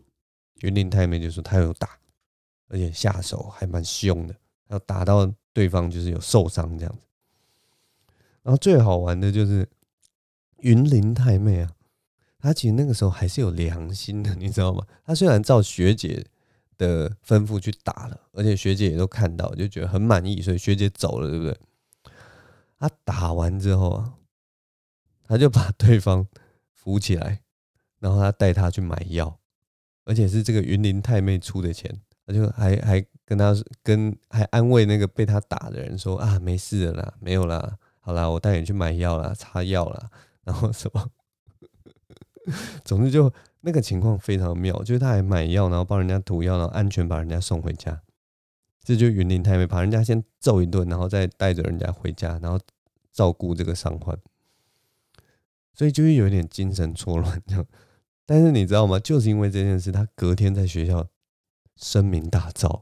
[0.62, 1.90] 云林太妹就说她有打，
[2.68, 4.36] 而且下手还蛮凶的，
[4.70, 7.02] 要打到对方就是有受伤这样子。
[8.42, 9.68] 然后最好玩的就是。
[10.60, 11.70] 云林太妹啊，
[12.44, 14.86] 他其实那个时候还是有良心的，你知道吗？
[15.06, 16.26] 他虽然照学姐
[16.78, 21.58] 的吩咐去打了，而且学姐也都看到，就觉得很满意，所以学姐走了，对不对？
[22.78, 24.16] 他打完之后啊，
[25.26, 26.28] 他就把对方
[26.74, 27.40] 扶起来，
[28.00, 29.40] 然后他带他去买药，
[30.04, 40.10] 而且是这个云林太妹出的钱，他就还还跟他跟还安慰那个被他打的人说啊，没事的啦，没有啦，好啦，我带你去买药啦，擦药啦。
[40.44, 41.10] 然后什么？
[42.84, 48.02] 总之就那个情况非常妙，就是他还买药，然后帮人家涂药，然后安全把人家送回家。
[48.84, 52.60] 这就云林太妹把人家先揍一顿，然后再带着人家回家，然后
[53.12, 54.18] 照顾这个伤患。
[55.74, 57.66] 所以就是有点精神错乱这样。
[58.26, 59.00] 但是你知道吗？
[59.00, 61.08] 就是因为这件事，他隔天在学校
[61.78, 62.82] 声名大噪，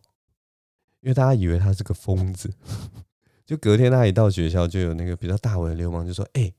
[1.02, 2.52] 因为大家以为他是个疯子。
[3.46, 6.52] 就隔天他一到学校，就有那个比较大尾的流氓就说：“哎。”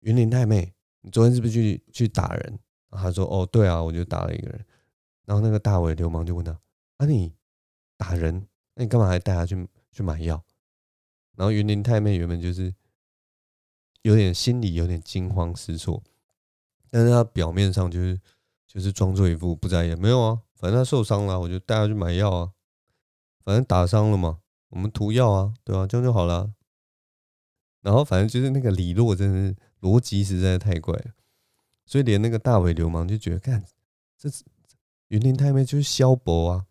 [0.00, 0.72] 云林太妹，
[1.06, 2.58] 你昨天是不是去去打人？
[2.90, 4.66] 他说：“哦，对啊，我就打了一个人。”
[5.24, 6.50] 然后那个大尾流氓就问他
[6.98, 7.32] ：“啊，你
[7.96, 8.48] 打人？
[8.74, 10.42] 那你干嘛还带他去去买药？”
[11.36, 12.74] 然后云林太妹原本就是
[14.02, 16.02] 有点心里有点惊慌失措，
[16.90, 18.20] 但是他表面上就是
[18.66, 22.52] 就是装作一副不在意，没有啊，反正他受伤了，我就带他去买药啊，
[23.44, 24.40] 反正打伤了嘛，
[24.70, 25.86] 我们涂药啊，对啊？
[25.86, 26.52] 这样就好了。
[27.82, 29.56] 然后反正就是那个李洛真的是。
[29.86, 31.12] 逻辑实在太怪了，
[31.84, 33.64] 所以连那个大尾流氓就觉得，看
[34.18, 34.42] 这是
[35.08, 36.66] 云林太妹就是萧伯啊，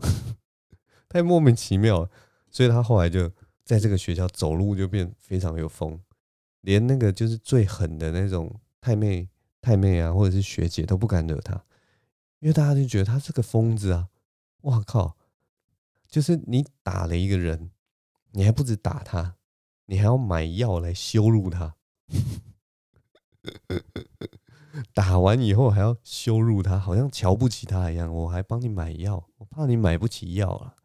[1.08, 2.10] 太莫名其妙。
[2.50, 3.30] 所以他后来就
[3.66, 6.00] 在这个学校走路就变非常有风，
[6.62, 9.28] 连那个就是最狠的那种太妹、
[9.62, 11.66] 太妹啊，或者是学姐都不敢惹他，
[12.40, 14.08] 因为大家就觉得他是个疯子啊！
[14.62, 15.18] 哇靠，
[16.08, 17.72] 就是你打了一个人，
[18.32, 19.36] 你还不止打他，
[19.88, 21.76] 你还要买药来羞辱他，
[24.94, 28.14] 打完以后还要羞辱他，好像瞧不起他一样。
[28.14, 30.76] 我还帮你买药，我怕你买不起药啊，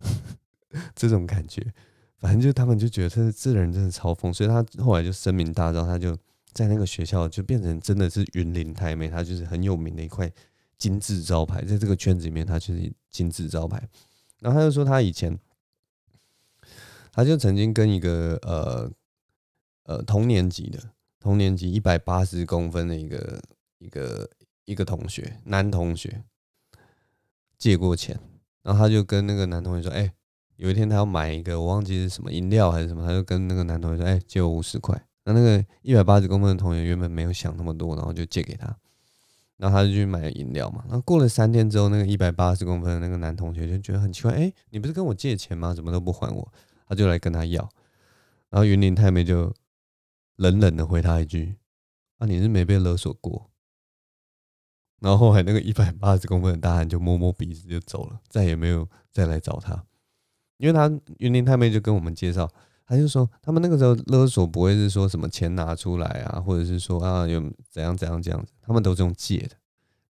[0.94, 1.72] 这种感觉。
[2.18, 6.16] 反正就他们就觉得这这人真的超疯，所以他后来就声名大噪，他就
[6.52, 10.30] 在那个学校就变成真的是云林太妹，他就是很有名的一块
[10.78, 13.86] 金字招牌，在这个圈子里面，他就是金字招牌。
[14.40, 15.38] 然后他就说他以前，
[17.12, 18.90] 他就曾经跟一个呃
[19.84, 20.78] 呃同年级的
[21.26, 23.42] 同年级一百八十公分的一个
[23.78, 24.30] 一个
[24.64, 26.22] 一个同学男同学
[27.58, 28.18] 借过钱，
[28.62, 30.12] 然后他就跟那个男同学说：“哎。”
[30.56, 38.74] 有一天，他要买一个，我忘记是什么饮料还是什么，他就跟那个男同学说：“哎，借我五十块。”那那个一百八十公分的同学原本没有想那么多，然后就借给他，
[39.58, 40.82] 然后他就去买饮料嘛。
[40.86, 45.74] 然后过了三天之后，那个一百八十公分的那个男同学就觉得很奇怪：“哎，你不是跟我借钱吗？
[45.74, 46.50] 怎么都不还我？”
[46.88, 47.60] 他就来跟他要，
[48.48, 49.52] 然后云林太妹就
[50.36, 51.56] 冷冷的回他一句
[52.18, 53.50] ：“啊，你是没被勒索过。”
[55.00, 59.84] 然后后来那个一百八十公分的大汉就摸摸鼻子就走了，再也没有再来找他。
[60.56, 62.50] 因为他云林太妹就跟我们介绍，
[62.86, 69.50] 他就说他们那个时候勒索不会是说什么钱拿出来啊，或者是说啊有怎样怎样这样子，他们都是用借的，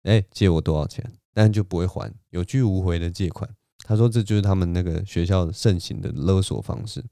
[0.03, 3.49] 哎，借我多少钱，但就不会还，有去无回的借款。
[3.79, 7.03] 他说这就是他们那个学校盛行的勒索方式。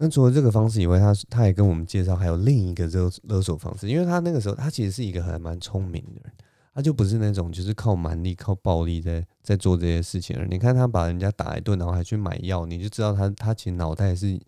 [0.00, 6.32] 那除了这个方式以外，他他还跟我们介绍还有另一个勒勒索方式，因为他那个时候他其实是一个还蛮聪明的人。
[6.74, 10.46] 他就不是那种就是靠蛮力、靠暴力在在做这些事情了。
[10.48, 14.38] 你看他把人家打一顿，然后还去买药，你就知道他他其实脑袋是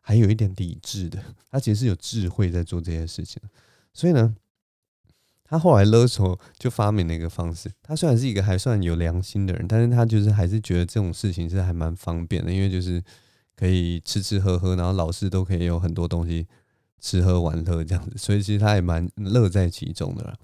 [0.00, 1.18] 还有一点理智的。
[1.50, 3.42] 他其实是有智慧在做这些事情。
[3.92, 4.32] 所以呢，
[5.42, 7.68] 他后来勒索就发明了一个方式。
[7.82, 13.02] 他虽然是一个还算有良心的人，但是他就是还是觉得这种事情是还蛮方便的，因为就是
[13.60, 16.46] 可以吃吃喝喝，然后老师都可以有很多东西
[16.98, 20.34] 吃喝玩乐这样子，所以其实他也蛮乐在其中的啦。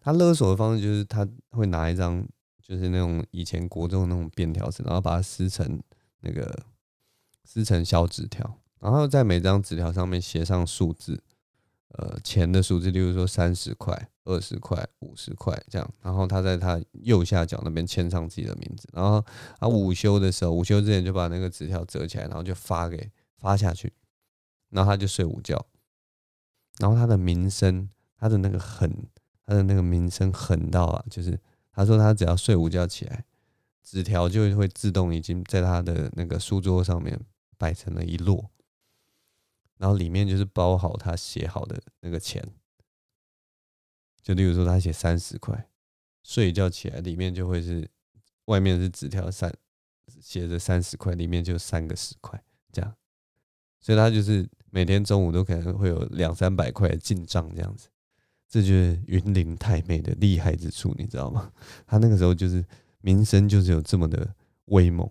[0.00, 2.24] 他勒索的方式就是他会拿一张，
[2.62, 5.82] 就是那种以前国中那种便条纸，然后把它撕成
[6.20, 6.62] 那个
[7.42, 11.20] 撕成小纸条，然后在每张纸条上面写上数字，
[11.96, 19.24] 呃，钱的数字，例如说三十块、二十块、五十块这样，然后他在他右下角那边签上自己的名字，然后
[19.58, 23.92] 他午休的时候，午休之前就把那个纸条折起来，然后就发给发下去，
[24.70, 25.66] 然后他就睡午觉，
[26.78, 29.06] 然后他的名声，他的那个很。
[29.46, 31.38] 他的那个名声狠到啊，就是
[31.70, 33.26] 他说他只要睡午觉起来，
[33.82, 37.20] 纸条就会自动已经在他的那个书桌上面
[37.58, 38.42] 摆成了一摞，
[39.78, 42.42] 然后里面就是包好他写好的那个钱，
[44.22, 45.68] 就例如说他写三十块，
[46.22, 47.88] 睡一觉起来里面就会是
[48.46, 49.52] 外面是纸条三
[50.20, 52.94] 写着三十块，里面就三个十块这样，
[53.80, 57.88] 所以他就是每天中午都可能会有两三百块进账这样子。
[58.46, 61.52] 这就是云林太妹的厉害之处，你知道吗？
[61.86, 62.64] 他那个时候就是
[63.00, 64.32] 名声就是有这么的
[64.66, 65.10] 威猛。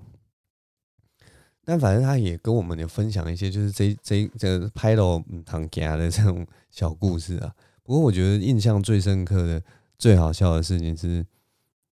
[1.65, 7.53] 但反正他也跟我们有分享一些，就是这这这拍到唐家的这种小故事啊。
[7.83, 9.63] 不过我觉得印象最深刻的、
[9.97, 11.25] 最好笑的事情是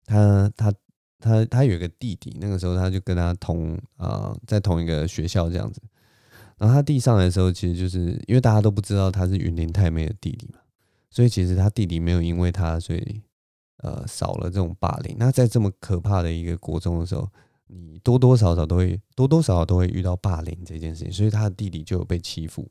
[0.05, 0.73] 他，他
[1.19, 5.81] 他他有一个弟弟，那个时候他就跟他同啊、在同一个学校这样子。
[6.59, 10.61] 然后他弟上来的时候，其实就是因为大家都不知道他是云林太妹的弟弟嘛。
[11.11, 13.23] 所以其实他弟弟没有因为他，所以
[13.79, 15.17] 呃少了这种霸凌。
[15.19, 17.29] 那在这么可怕的一个国中的时候，
[17.73, 21.13] 你多多少少都会多多少少都会遇到霸凌这件事情。
[21.13, 22.71] 所以他的弟弟就有被欺负。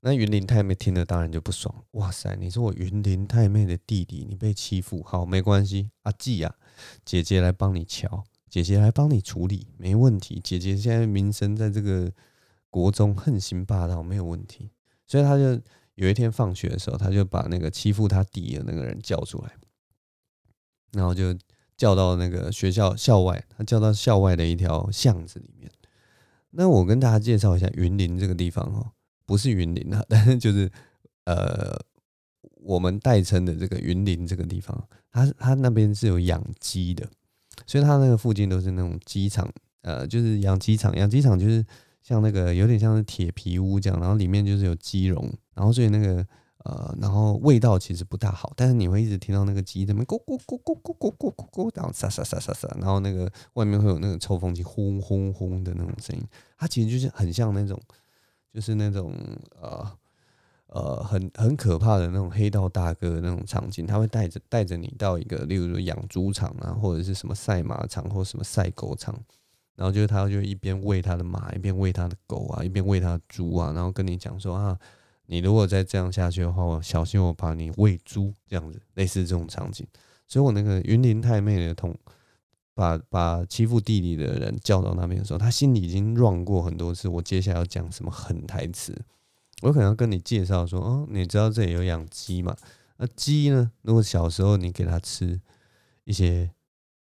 [0.00, 1.84] 那云林太妹听了当然就不爽。
[1.92, 6.54] 哇塞，你是我云林太妹的弟弟你被欺负，好没关系，阿季啊，
[7.04, 10.40] 姐姐来帮你瞧，姐姐来帮你处理，没问题。
[10.42, 12.12] 姐姐现在名声在这个
[12.70, 14.70] 国中横行霸道，没有问题。
[15.06, 15.60] 所以他就。
[15.96, 19.52] 有一天放学的时候，他就把那个欺负他弟的那个人叫出来，
[20.92, 21.36] 然后就
[21.82, 25.68] 叫到那个学校校外，他叫到校外的一条巷子里面。
[26.50, 28.92] 那我跟大家介绍一下云林这个地方哦，
[29.26, 30.70] 不是云林啊，但是就是
[31.24, 31.76] 呃，
[32.60, 37.04] 我们代称的这个云林这个地方，它它那边是有养鸡的，
[37.66, 41.66] 所以它那个附近都是那种鸡场，呃，就是养鸡场，养鸡场就是。
[42.04, 46.26] 像那个有点像是铁皮屋这样，然后里面就是有鸡笼，然后所以那个
[46.64, 56.22] 呃，然后味道其实不大好，但是你会一直听到那个鸡在那边咕咕咕咕咕咕咕咕咕，然后沙沙沙沙沙，然后那个外面会有那个抽风机轰轰轰的那种声音，
[56.56, 57.80] 它其实就是很像那种，
[58.52, 59.12] 就是那种
[59.60, 59.92] 呃
[60.68, 69.12] 呃很很可怕的那种黑道大哥的那种场景，他会带着带着你到一个，例如说养猪场啊，或者是什么赛马场或什么赛狗场，
[69.74, 74.78] 然后就是他就一边喂他的马，一边喂他的狗啊，一边喂他的猪啊，然后跟你讲说啊，
[75.26, 79.86] 你如果再这样下去的话，我小心我把你喂猪这样子，类似这种场景。
[80.26, 81.96] 所以我那个云林太妹的同。
[82.74, 87.06] 把把欺负弟弟的人叫到那边的时候，他心里已经乱过很多次。
[87.06, 88.98] 我接下来要讲什么狠台词？
[89.60, 92.56] 我可能要跟你介绍说，哦，你知道这里有养鸡嘛？
[92.96, 93.70] 那鸡呢？
[93.82, 95.38] 如果小时候你给它吃
[96.04, 96.50] 一些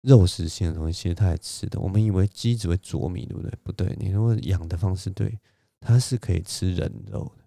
[0.01, 1.79] 肉食性的东西，其实它也吃的。
[1.79, 3.53] 我们以为鸡只会啄米，对不对？
[3.63, 5.39] 不对，你如果养的方式对，
[5.81, 7.42] 它是可以吃人肉的。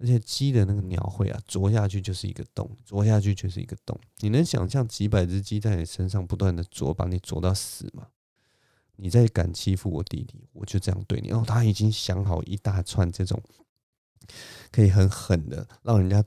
[0.00, 3.98] 而且鸡的那个鸟喙啊，啄下去就是一个洞，啄下去就是一个洞。
[4.20, 8.08] 你能想象几百只鸡在你身上不断的啄，把你啄到死吗？
[8.96, 11.30] 你再敢欺负我弟弟，我就这样对你。
[11.30, 13.42] 哦，他已经想好一大串这种
[14.72, 16.24] 可以很狠的让人家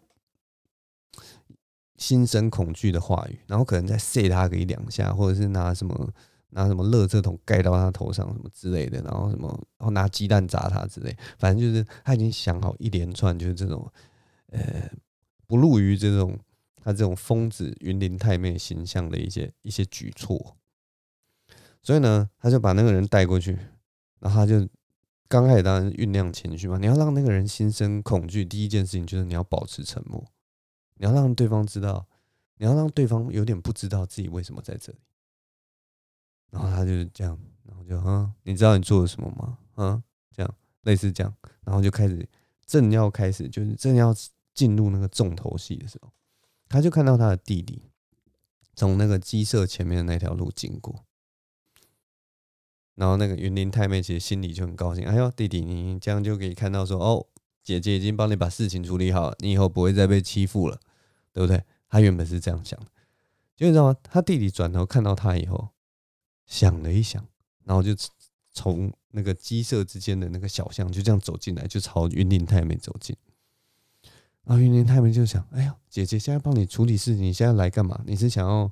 [1.98, 6.14] 心生恐惧的话语，然后可能再塞他个一两下，或者是拿什么。
[6.56, 9.48] 拿什么垃圾桶盖到他头上什么之类的，然后什么，
[9.78, 13.92] 然后拿鸡蛋砸他之类，反正就是他已经想好一连串就是这种，
[14.48, 14.90] 呃，
[15.48, 16.40] 不入于这种
[16.84, 20.56] 他这种疯子云林太妹形象的一些一些举措，
[21.82, 23.58] 所以呢，他就把那个人带过去，
[24.20, 24.68] 然后他就
[25.28, 30.24] 刚开始当然酝酿情绪嘛，你要让那个人心生恐惧，第一件事情就是你要保持沉默，
[30.98, 32.08] 你要让对方知道，
[32.58, 35.00] 你要让对方有点不知道自己为什么在这里。
[36.54, 39.58] 然后他就是这样，然后就嗯，你知道你做了什么吗？
[39.76, 41.34] 嗯，这样类似这样，
[41.64, 42.30] 然后就开始
[42.64, 44.14] 正要开始，就是正要
[44.54, 46.12] 进入那个重头戏的时候，
[46.70, 47.90] 他就看到他的弟弟
[48.76, 51.04] 从那个鸡舍前面的那条路经过，
[52.94, 57.26] 然后那个云林太妹其实心里就很高兴，哎呦，弟弟，你这样就可以看到说，哦，
[57.64, 60.80] 姐姐已经帮你把事情处理好了，你以后不会再被欺负了，
[61.32, 61.64] 对不对？
[61.90, 62.86] 他原本是这样想的，
[63.56, 63.98] 就你知道吗？
[64.04, 65.73] 他弟弟转头看到他以后。
[66.46, 67.26] 想了一想，
[67.64, 67.92] 然后就
[68.52, 73.16] 从那个鸡舍之间的那个小巷就这样走进来，就朝云林太妹走进。
[74.44, 78.02] 然后云林太妹就想：“哎呀，姐姐现在帮你处理事情，你现在来干嘛？
[78.06, 78.72] 你是想要……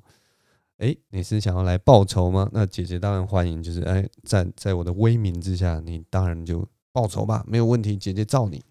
[0.78, 2.48] 哎，你是想要来报仇吗？
[2.52, 8.62] 那姐姐当然欢迎，就是哎，在在我的威名之下，你当然就报仇吧，没有问题，姐姐罩你。”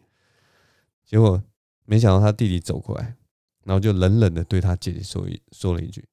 [1.03, 1.43] 结果
[1.85, 3.15] 没想到他弟弟走过来，
[3.63, 6.07] 然后就冷冷的对他姐姐说一说了一句：“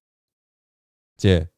[1.17, 1.49] 姐。”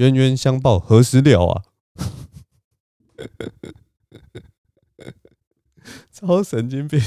[0.00, 1.62] 冤冤相报何时了啊？
[6.10, 6.98] 超神经病！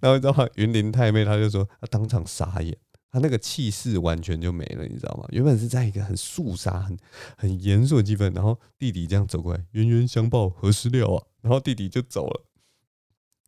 [0.00, 0.48] 然后你知道吗？
[0.54, 2.74] 云林太妹，她就说她当场傻眼，
[3.10, 5.26] 她那个气势完全就没了，你知道吗？
[5.28, 6.96] 原本是在一个很肃杀、很
[7.36, 11.26] 很严肃的气氛，然后弟弟这样走过来，冤冤相报何时了啊？
[11.42, 12.45] 然后弟弟就走了。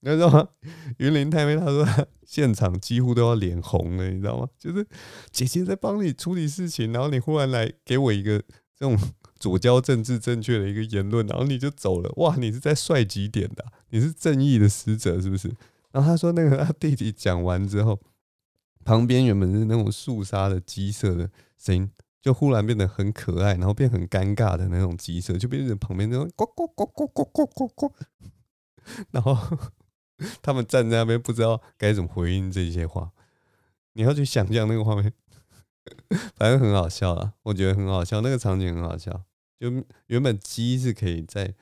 [0.01, 0.49] 你知道吗？
[0.99, 1.85] 云林太妹她说，
[2.25, 4.49] 现场几乎都要脸红了，你知道吗？
[4.57, 4.87] 就是
[5.33, 8.39] 姐姐在帮你处理事情，然后你忽然来给我一个
[8.77, 8.97] 这种
[9.41, 12.13] 左交政治正确的一个言论，然后你就走了。
[12.17, 13.73] 哇，你是在帅几点的啊？
[13.91, 15.49] 你是正义的使者是不是？
[15.91, 17.99] 然后他说，那个他弟弟讲完之后，
[18.85, 21.91] 旁边原本是那种肃杀的鸡舍的声音，
[22.23, 27.93] 就忽然变得很可爱，然后变很尴尬的那种鸡舍，就变成旁边那种咕咕咕咕咕咕咕咕，
[29.11, 29.37] 然后。
[30.43, 33.13] 他们站在那边，不知道该怎么回应这些话。
[33.93, 35.13] 你要去想象那个画面，
[36.37, 39.25] 反正很好笑啊，我觉得很好笑，那个场景很好笑。
[39.59, 39.71] 就
[40.07, 41.53] 原本鸡是可以在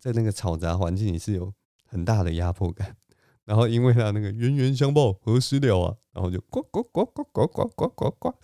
[0.00, 1.52] 在那个嘈杂环境里是有
[1.86, 2.96] 很大的压迫感，
[3.44, 8.34] 然后因为他那个冤冤相报何时了啊，然后就呱呱呱呱呱呱呱呱呱，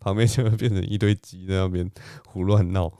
[0.00, 1.88] 旁边就会变成一堆鸡在那边
[2.26, 2.92] 胡乱闹。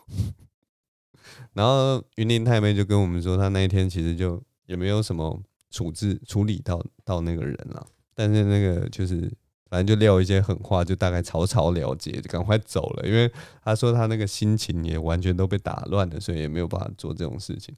[1.55, 5.43] 然后云林太妹就跟我们说，她那一天其实就也没有什么。
[5.73, 9.29] 处置处理到到那个人了，但是那个就是
[9.69, 13.09] 反正就撂一些狠话，就大概草草了结，就赶快走了。
[13.09, 13.33] 因为
[13.65, 17.75] 他说他那个心情也完全都被打乱了，所以也没有办法做这种事情。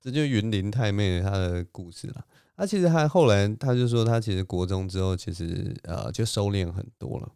[0.00, 2.26] 这就云林太妹她的故事了。
[2.56, 7.32] 他其实他后来他就说他其实国中之后其实呃就收敛很多了。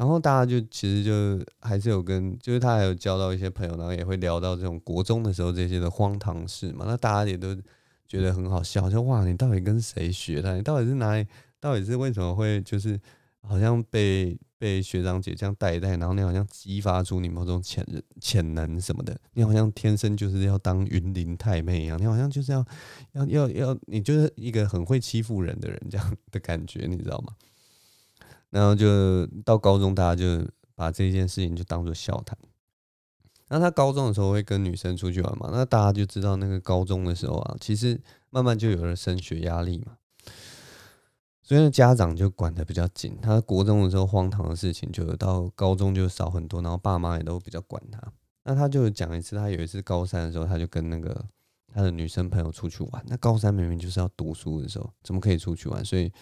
[0.00, 6.86] 然后大家就其实就还是有跟，就是他还有交到一些朋友，然后也会聊到这种国中的时候这些的荒唐事嘛。
[6.88, 7.54] 那大家也都
[8.08, 10.56] 觉得很好笑，就哇，你到底跟谁学的？
[10.56, 11.26] 你到底是哪里？
[11.60, 12.98] 到底是为什么会就是
[13.42, 17.86] 好像被被学长姐这样带一带，然后你好像激发出你某种潜
[18.22, 19.14] 潜能什么的？
[19.34, 22.64] 你好像天生就是要当云林太妹一样，你好像就是要
[23.12, 27.34] 要要要，你就是一个很会欺负人的人这样的感觉，你知道吗？
[28.50, 32.36] 然后就到高中，大家就把这件事情就当做笑谈。
[33.48, 35.50] 那他高中的时候会跟女生出去玩嘛？
[35.52, 39.96] 那大家就知道，那个高中的时候啊，其实慢慢就有了升学压力嘛。
[41.42, 43.18] 所以家长就管得比较紧。
[43.20, 48.00] 他国中的时候荒唐的事情，就到高中就少很多，然后爸妈也都比较管他。
[48.44, 51.24] 那他就讲一次，他有一次高三的时候，他就跟那个
[51.74, 53.04] 他的女生朋友出去玩。
[53.08, 55.84] 那高三明明就是要读书的时候，怎么可以出去玩？
[55.84, 56.12] 所以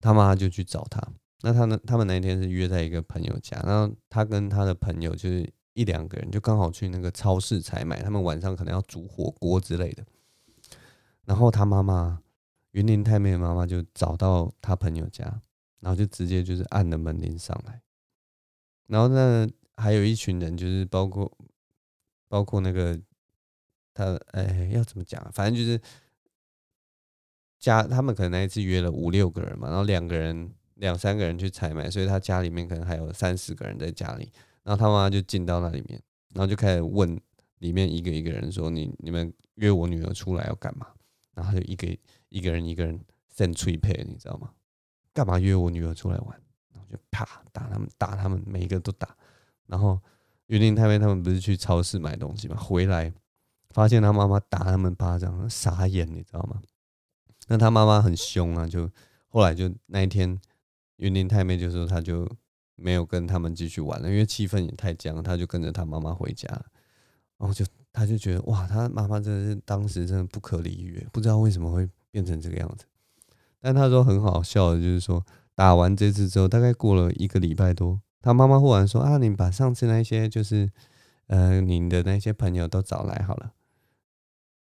[0.00, 1.02] 他妈就去找他。
[1.42, 1.78] 那他呢？
[1.86, 5.52] 他们那一天是约在一个朋友家，然后他跟他的朋友就是。
[5.74, 10.04] 一两个人就刚好去那个超市采买，他们晚上可能要煮火锅之类的。
[11.24, 12.20] 然后他妈妈
[12.72, 15.24] 云林太妹妈妈就找到他朋友家，
[15.80, 17.80] 然后就直接就是按了门铃上来。
[18.86, 21.32] 然后呢，还有一群人，就是包括
[22.28, 23.00] 包括那个
[23.94, 25.26] 他哎，要怎么讲？
[25.32, 25.80] 反正就是
[27.58, 30.52] 家他们可能那一次约了五六个人嘛，然后两个人
[30.82, 34.32] 两三个人去采买，所以他家里面可能还有三四个人在家里。
[34.64, 36.02] 然后他妈妈就进到那里面，
[36.34, 37.18] 然后就开始问
[37.60, 40.88] 里面一个一个人说：“你你们约我女儿出来要干嘛？”
[41.34, 41.96] 然后就一个
[42.30, 44.50] 一个人一个人扇脆配，你知道吗？
[45.14, 46.28] 干嘛约我女儿出来玩？
[46.72, 49.16] 然后就啪打他们，打他们，每一个都打。
[49.66, 50.00] 然后
[50.46, 53.12] 云林太妹他们不是去超市买东西嘛，回来
[53.70, 56.60] 发现他妈妈打他们巴掌，傻眼，你知道吗？
[57.46, 58.90] 那他妈妈很凶啊，就
[59.28, 60.40] 后来就那一天，
[60.96, 62.26] 云林太妹就说他就。
[62.74, 66.48] 没有跟他们继续玩了，因为气氛也太僵，他就跟着他妈妈回家，
[67.38, 72.86] 然后就他就觉得哇，他妈妈真的是当时真的不可理喻，不知道为什么会变成这个样子。
[73.60, 75.24] 但他说很好笑的，就是说
[75.54, 80.68] 打完这次之后，大概过了一个礼拜多，他妈妈忽然说啊，你把上次那些就是
[81.26, 83.52] 呃你的那些朋友都找来好了，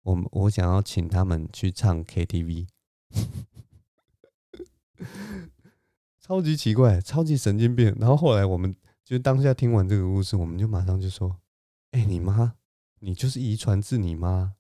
[0.05, 2.69] 我我想要请他们去唱 KTV。
[6.27, 7.95] 超级奇怪，超级神经病。
[8.01, 8.75] 然后后来我们
[9.05, 11.37] 就当下听完这个故事，我们就马上就说
[11.93, 12.55] ：“哎、你妈，
[12.99, 14.55] 你就是遗传自你妈。”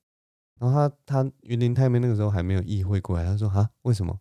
[0.60, 4.16] 然后他他云林太妹那个时候还没有意会过来，他说：“哈，为什么？”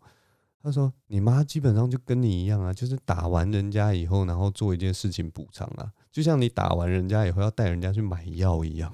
[0.63, 8.91] 他说：“你妈基本上就跟你一样啊，就是打完人家以后，然后做一件事情补偿啊，就像你打完人家以后要带人家去买药一样。”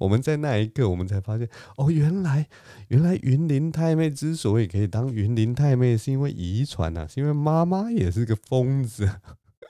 [0.00, 2.48] 我们在那一刻，我们才发现哦，原来
[2.88, 9.20] 原来云林太妹之所以可以当云林太妹，是因为遗传啊，是因为妈妈也是个疯子，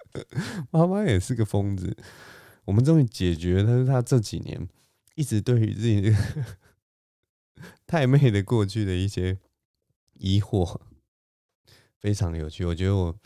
[0.70, 1.96] 妈妈也是个疯子。
[2.64, 4.68] 我们终于解决了，但是他这几年
[5.14, 6.14] 一直对于自己
[7.86, 9.38] 太妹的过去的一些
[10.14, 10.80] 疑惑，
[12.00, 12.64] 非常有趣。
[12.64, 13.16] 我觉得我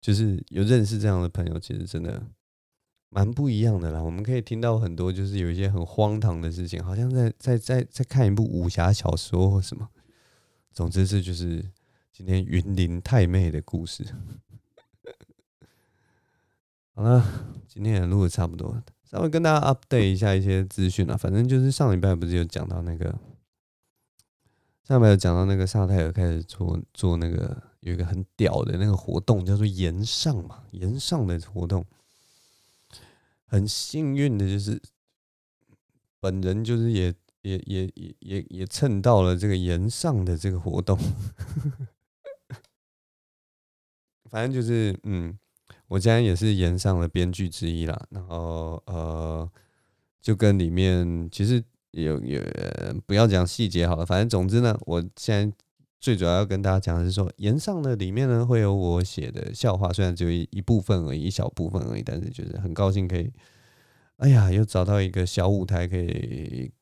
[0.00, 2.22] 就是有认识这样的朋友，其实真的。
[3.12, 9.88] 蛮不一样的啦，我们可以听到很多，就是有一些很荒唐的事情，好像在在在在看一部武侠小说或什么。
[10.72, 11.64] 总之，是就是
[12.12, 14.06] 今天云林太妹的故事。
[16.94, 17.24] 好了，
[17.66, 21.16] 今天也录的差不多，稍微跟大家 update 一下一些资讯啊。
[21.16, 23.18] 反正就是上礼拜不是有讲到那个，
[24.84, 31.84] 上礼拜有讲到那个萨泰尔开始做做那个有一个很屌的那个活动，叫做岩上嘛，岩上的活动。
[33.50, 34.80] 很幸运的就是，
[36.20, 40.96] 本人就是也也也也也也蹭到了这个炎上的这个活动，
[44.30, 45.36] 反正就是嗯，
[45.88, 48.06] 我现在也是炎上的编剧之一啦。
[48.10, 49.50] 然后呃，
[50.20, 52.40] 就跟里面其实有有
[53.04, 55.56] 不要讲细节好了，反正总之呢，我现在。
[56.00, 63.30] 最主要要跟大家讲的是说，炎上的里面呢会有我写的笑话，虽然只有一一部分而已，一小部分而已，但是就是很高兴可以，
[64.16, 66.72] 哎呀，又找到一个小舞台，可以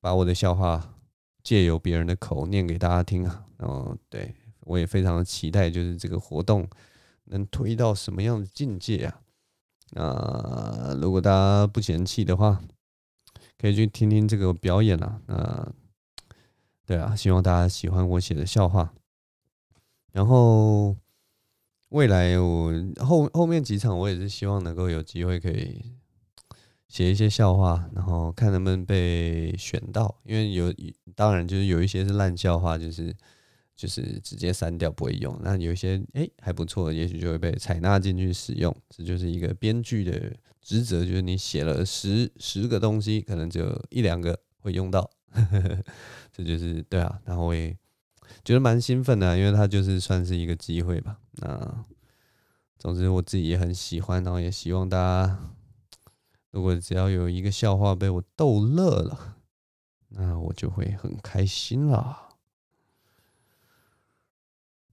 [0.00, 0.92] 把我的笑话
[1.44, 3.44] 借由别人的口念给大家听啊。
[3.58, 6.68] 然后对我也非常的期待，就是这个活动
[7.26, 9.20] 能推到什么样的境界啊？
[9.92, 12.60] 那如果大家不嫌弃的话，
[13.56, 15.20] 可以去听听这个表演啊。
[15.26, 15.72] 那。
[16.88, 18.94] 对啊，希望大家喜欢我写的笑话。
[20.10, 20.96] 然后
[21.90, 22.72] 未来我
[23.04, 25.84] 后后面几场，我也是希望能够有机会可以
[26.88, 30.18] 写一些笑话，然后看能不能被选到。
[30.24, 30.72] 因为有
[31.14, 33.14] 当然就是有一些是烂笑话，就是
[33.76, 35.38] 就是直接删掉不会用。
[35.42, 38.74] 那有一些哎还不错，也许就会被采纳进去使用。
[38.88, 45.10] 这就是一个编剧的职责，就是你写了十十个东西，可能只有一两个会用到。
[46.32, 47.76] 这就是对啊，然后我也
[48.44, 51.18] 觉得蛮兴奋的，因为它就是算是一个机会吧。
[51.32, 51.84] 那
[52.78, 55.38] 总之我自己也很喜欢，然后也希望大家，
[56.50, 59.36] 如果只要有一个笑话被我逗乐了，
[60.08, 62.28] 那我就会很开心啦。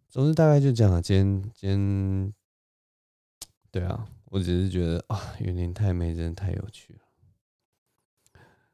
[0.10, 2.34] 总之大概就这样，今天今天
[3.72, 4.08] 对啊。
[4.30, 7.00] 我只是觉得啊，云林太美真的太有趣了。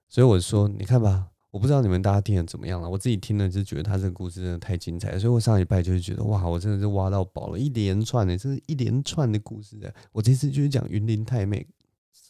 [0.08, 2.90] 所以我说，你看吧，我不知道你们大家听的怎么样了。
[2.90, 9.94] 我自己听了就觉得他这个故事真的太精彩，所以我上礼拜就是觉得哇，我真的是挖到宝了，一连串的，这是一连串的故事。
[10.14, 11.68] 我这次就是讲云林太妹，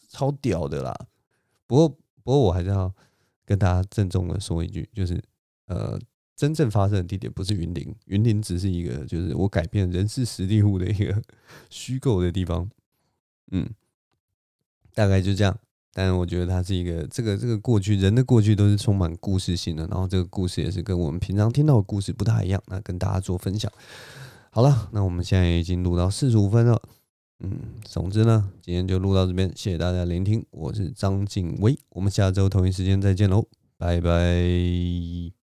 [0.09, 1.07] 超屌的啦。
[1.67, 1.89] 不过，
[2.23, 2.91] 不过我还是要
[3.45, 5.23] 跟大家郑重的说一句，就是
[5.67, 5.99] 呃，
[6.35, 11.21] 真正发生的地点不是云林，云林只是一个就是我改变人事实地户的一个
[11.69, 12.67] 虚构的地方。
[13.51, 13.69] 嗯，
[14.95, 15.59] 大概就这样。
[15.93, 23.71] 但是我觉得它是一个，这个这个过去人的过去都是充满故事性的，然后这个故事也是跟我们平常听到的故事不太一样，那跟大家做分享。
[24.49, 26.81] 好了，那我们现在已经录到四十五分了，
[27.39, 33.45] 嗯，总之呢，今天就录到这边，谢谢大家聆听，我是张静薇，我们下周同一时间再见喽，
[33.77, 35.40] 拜拜。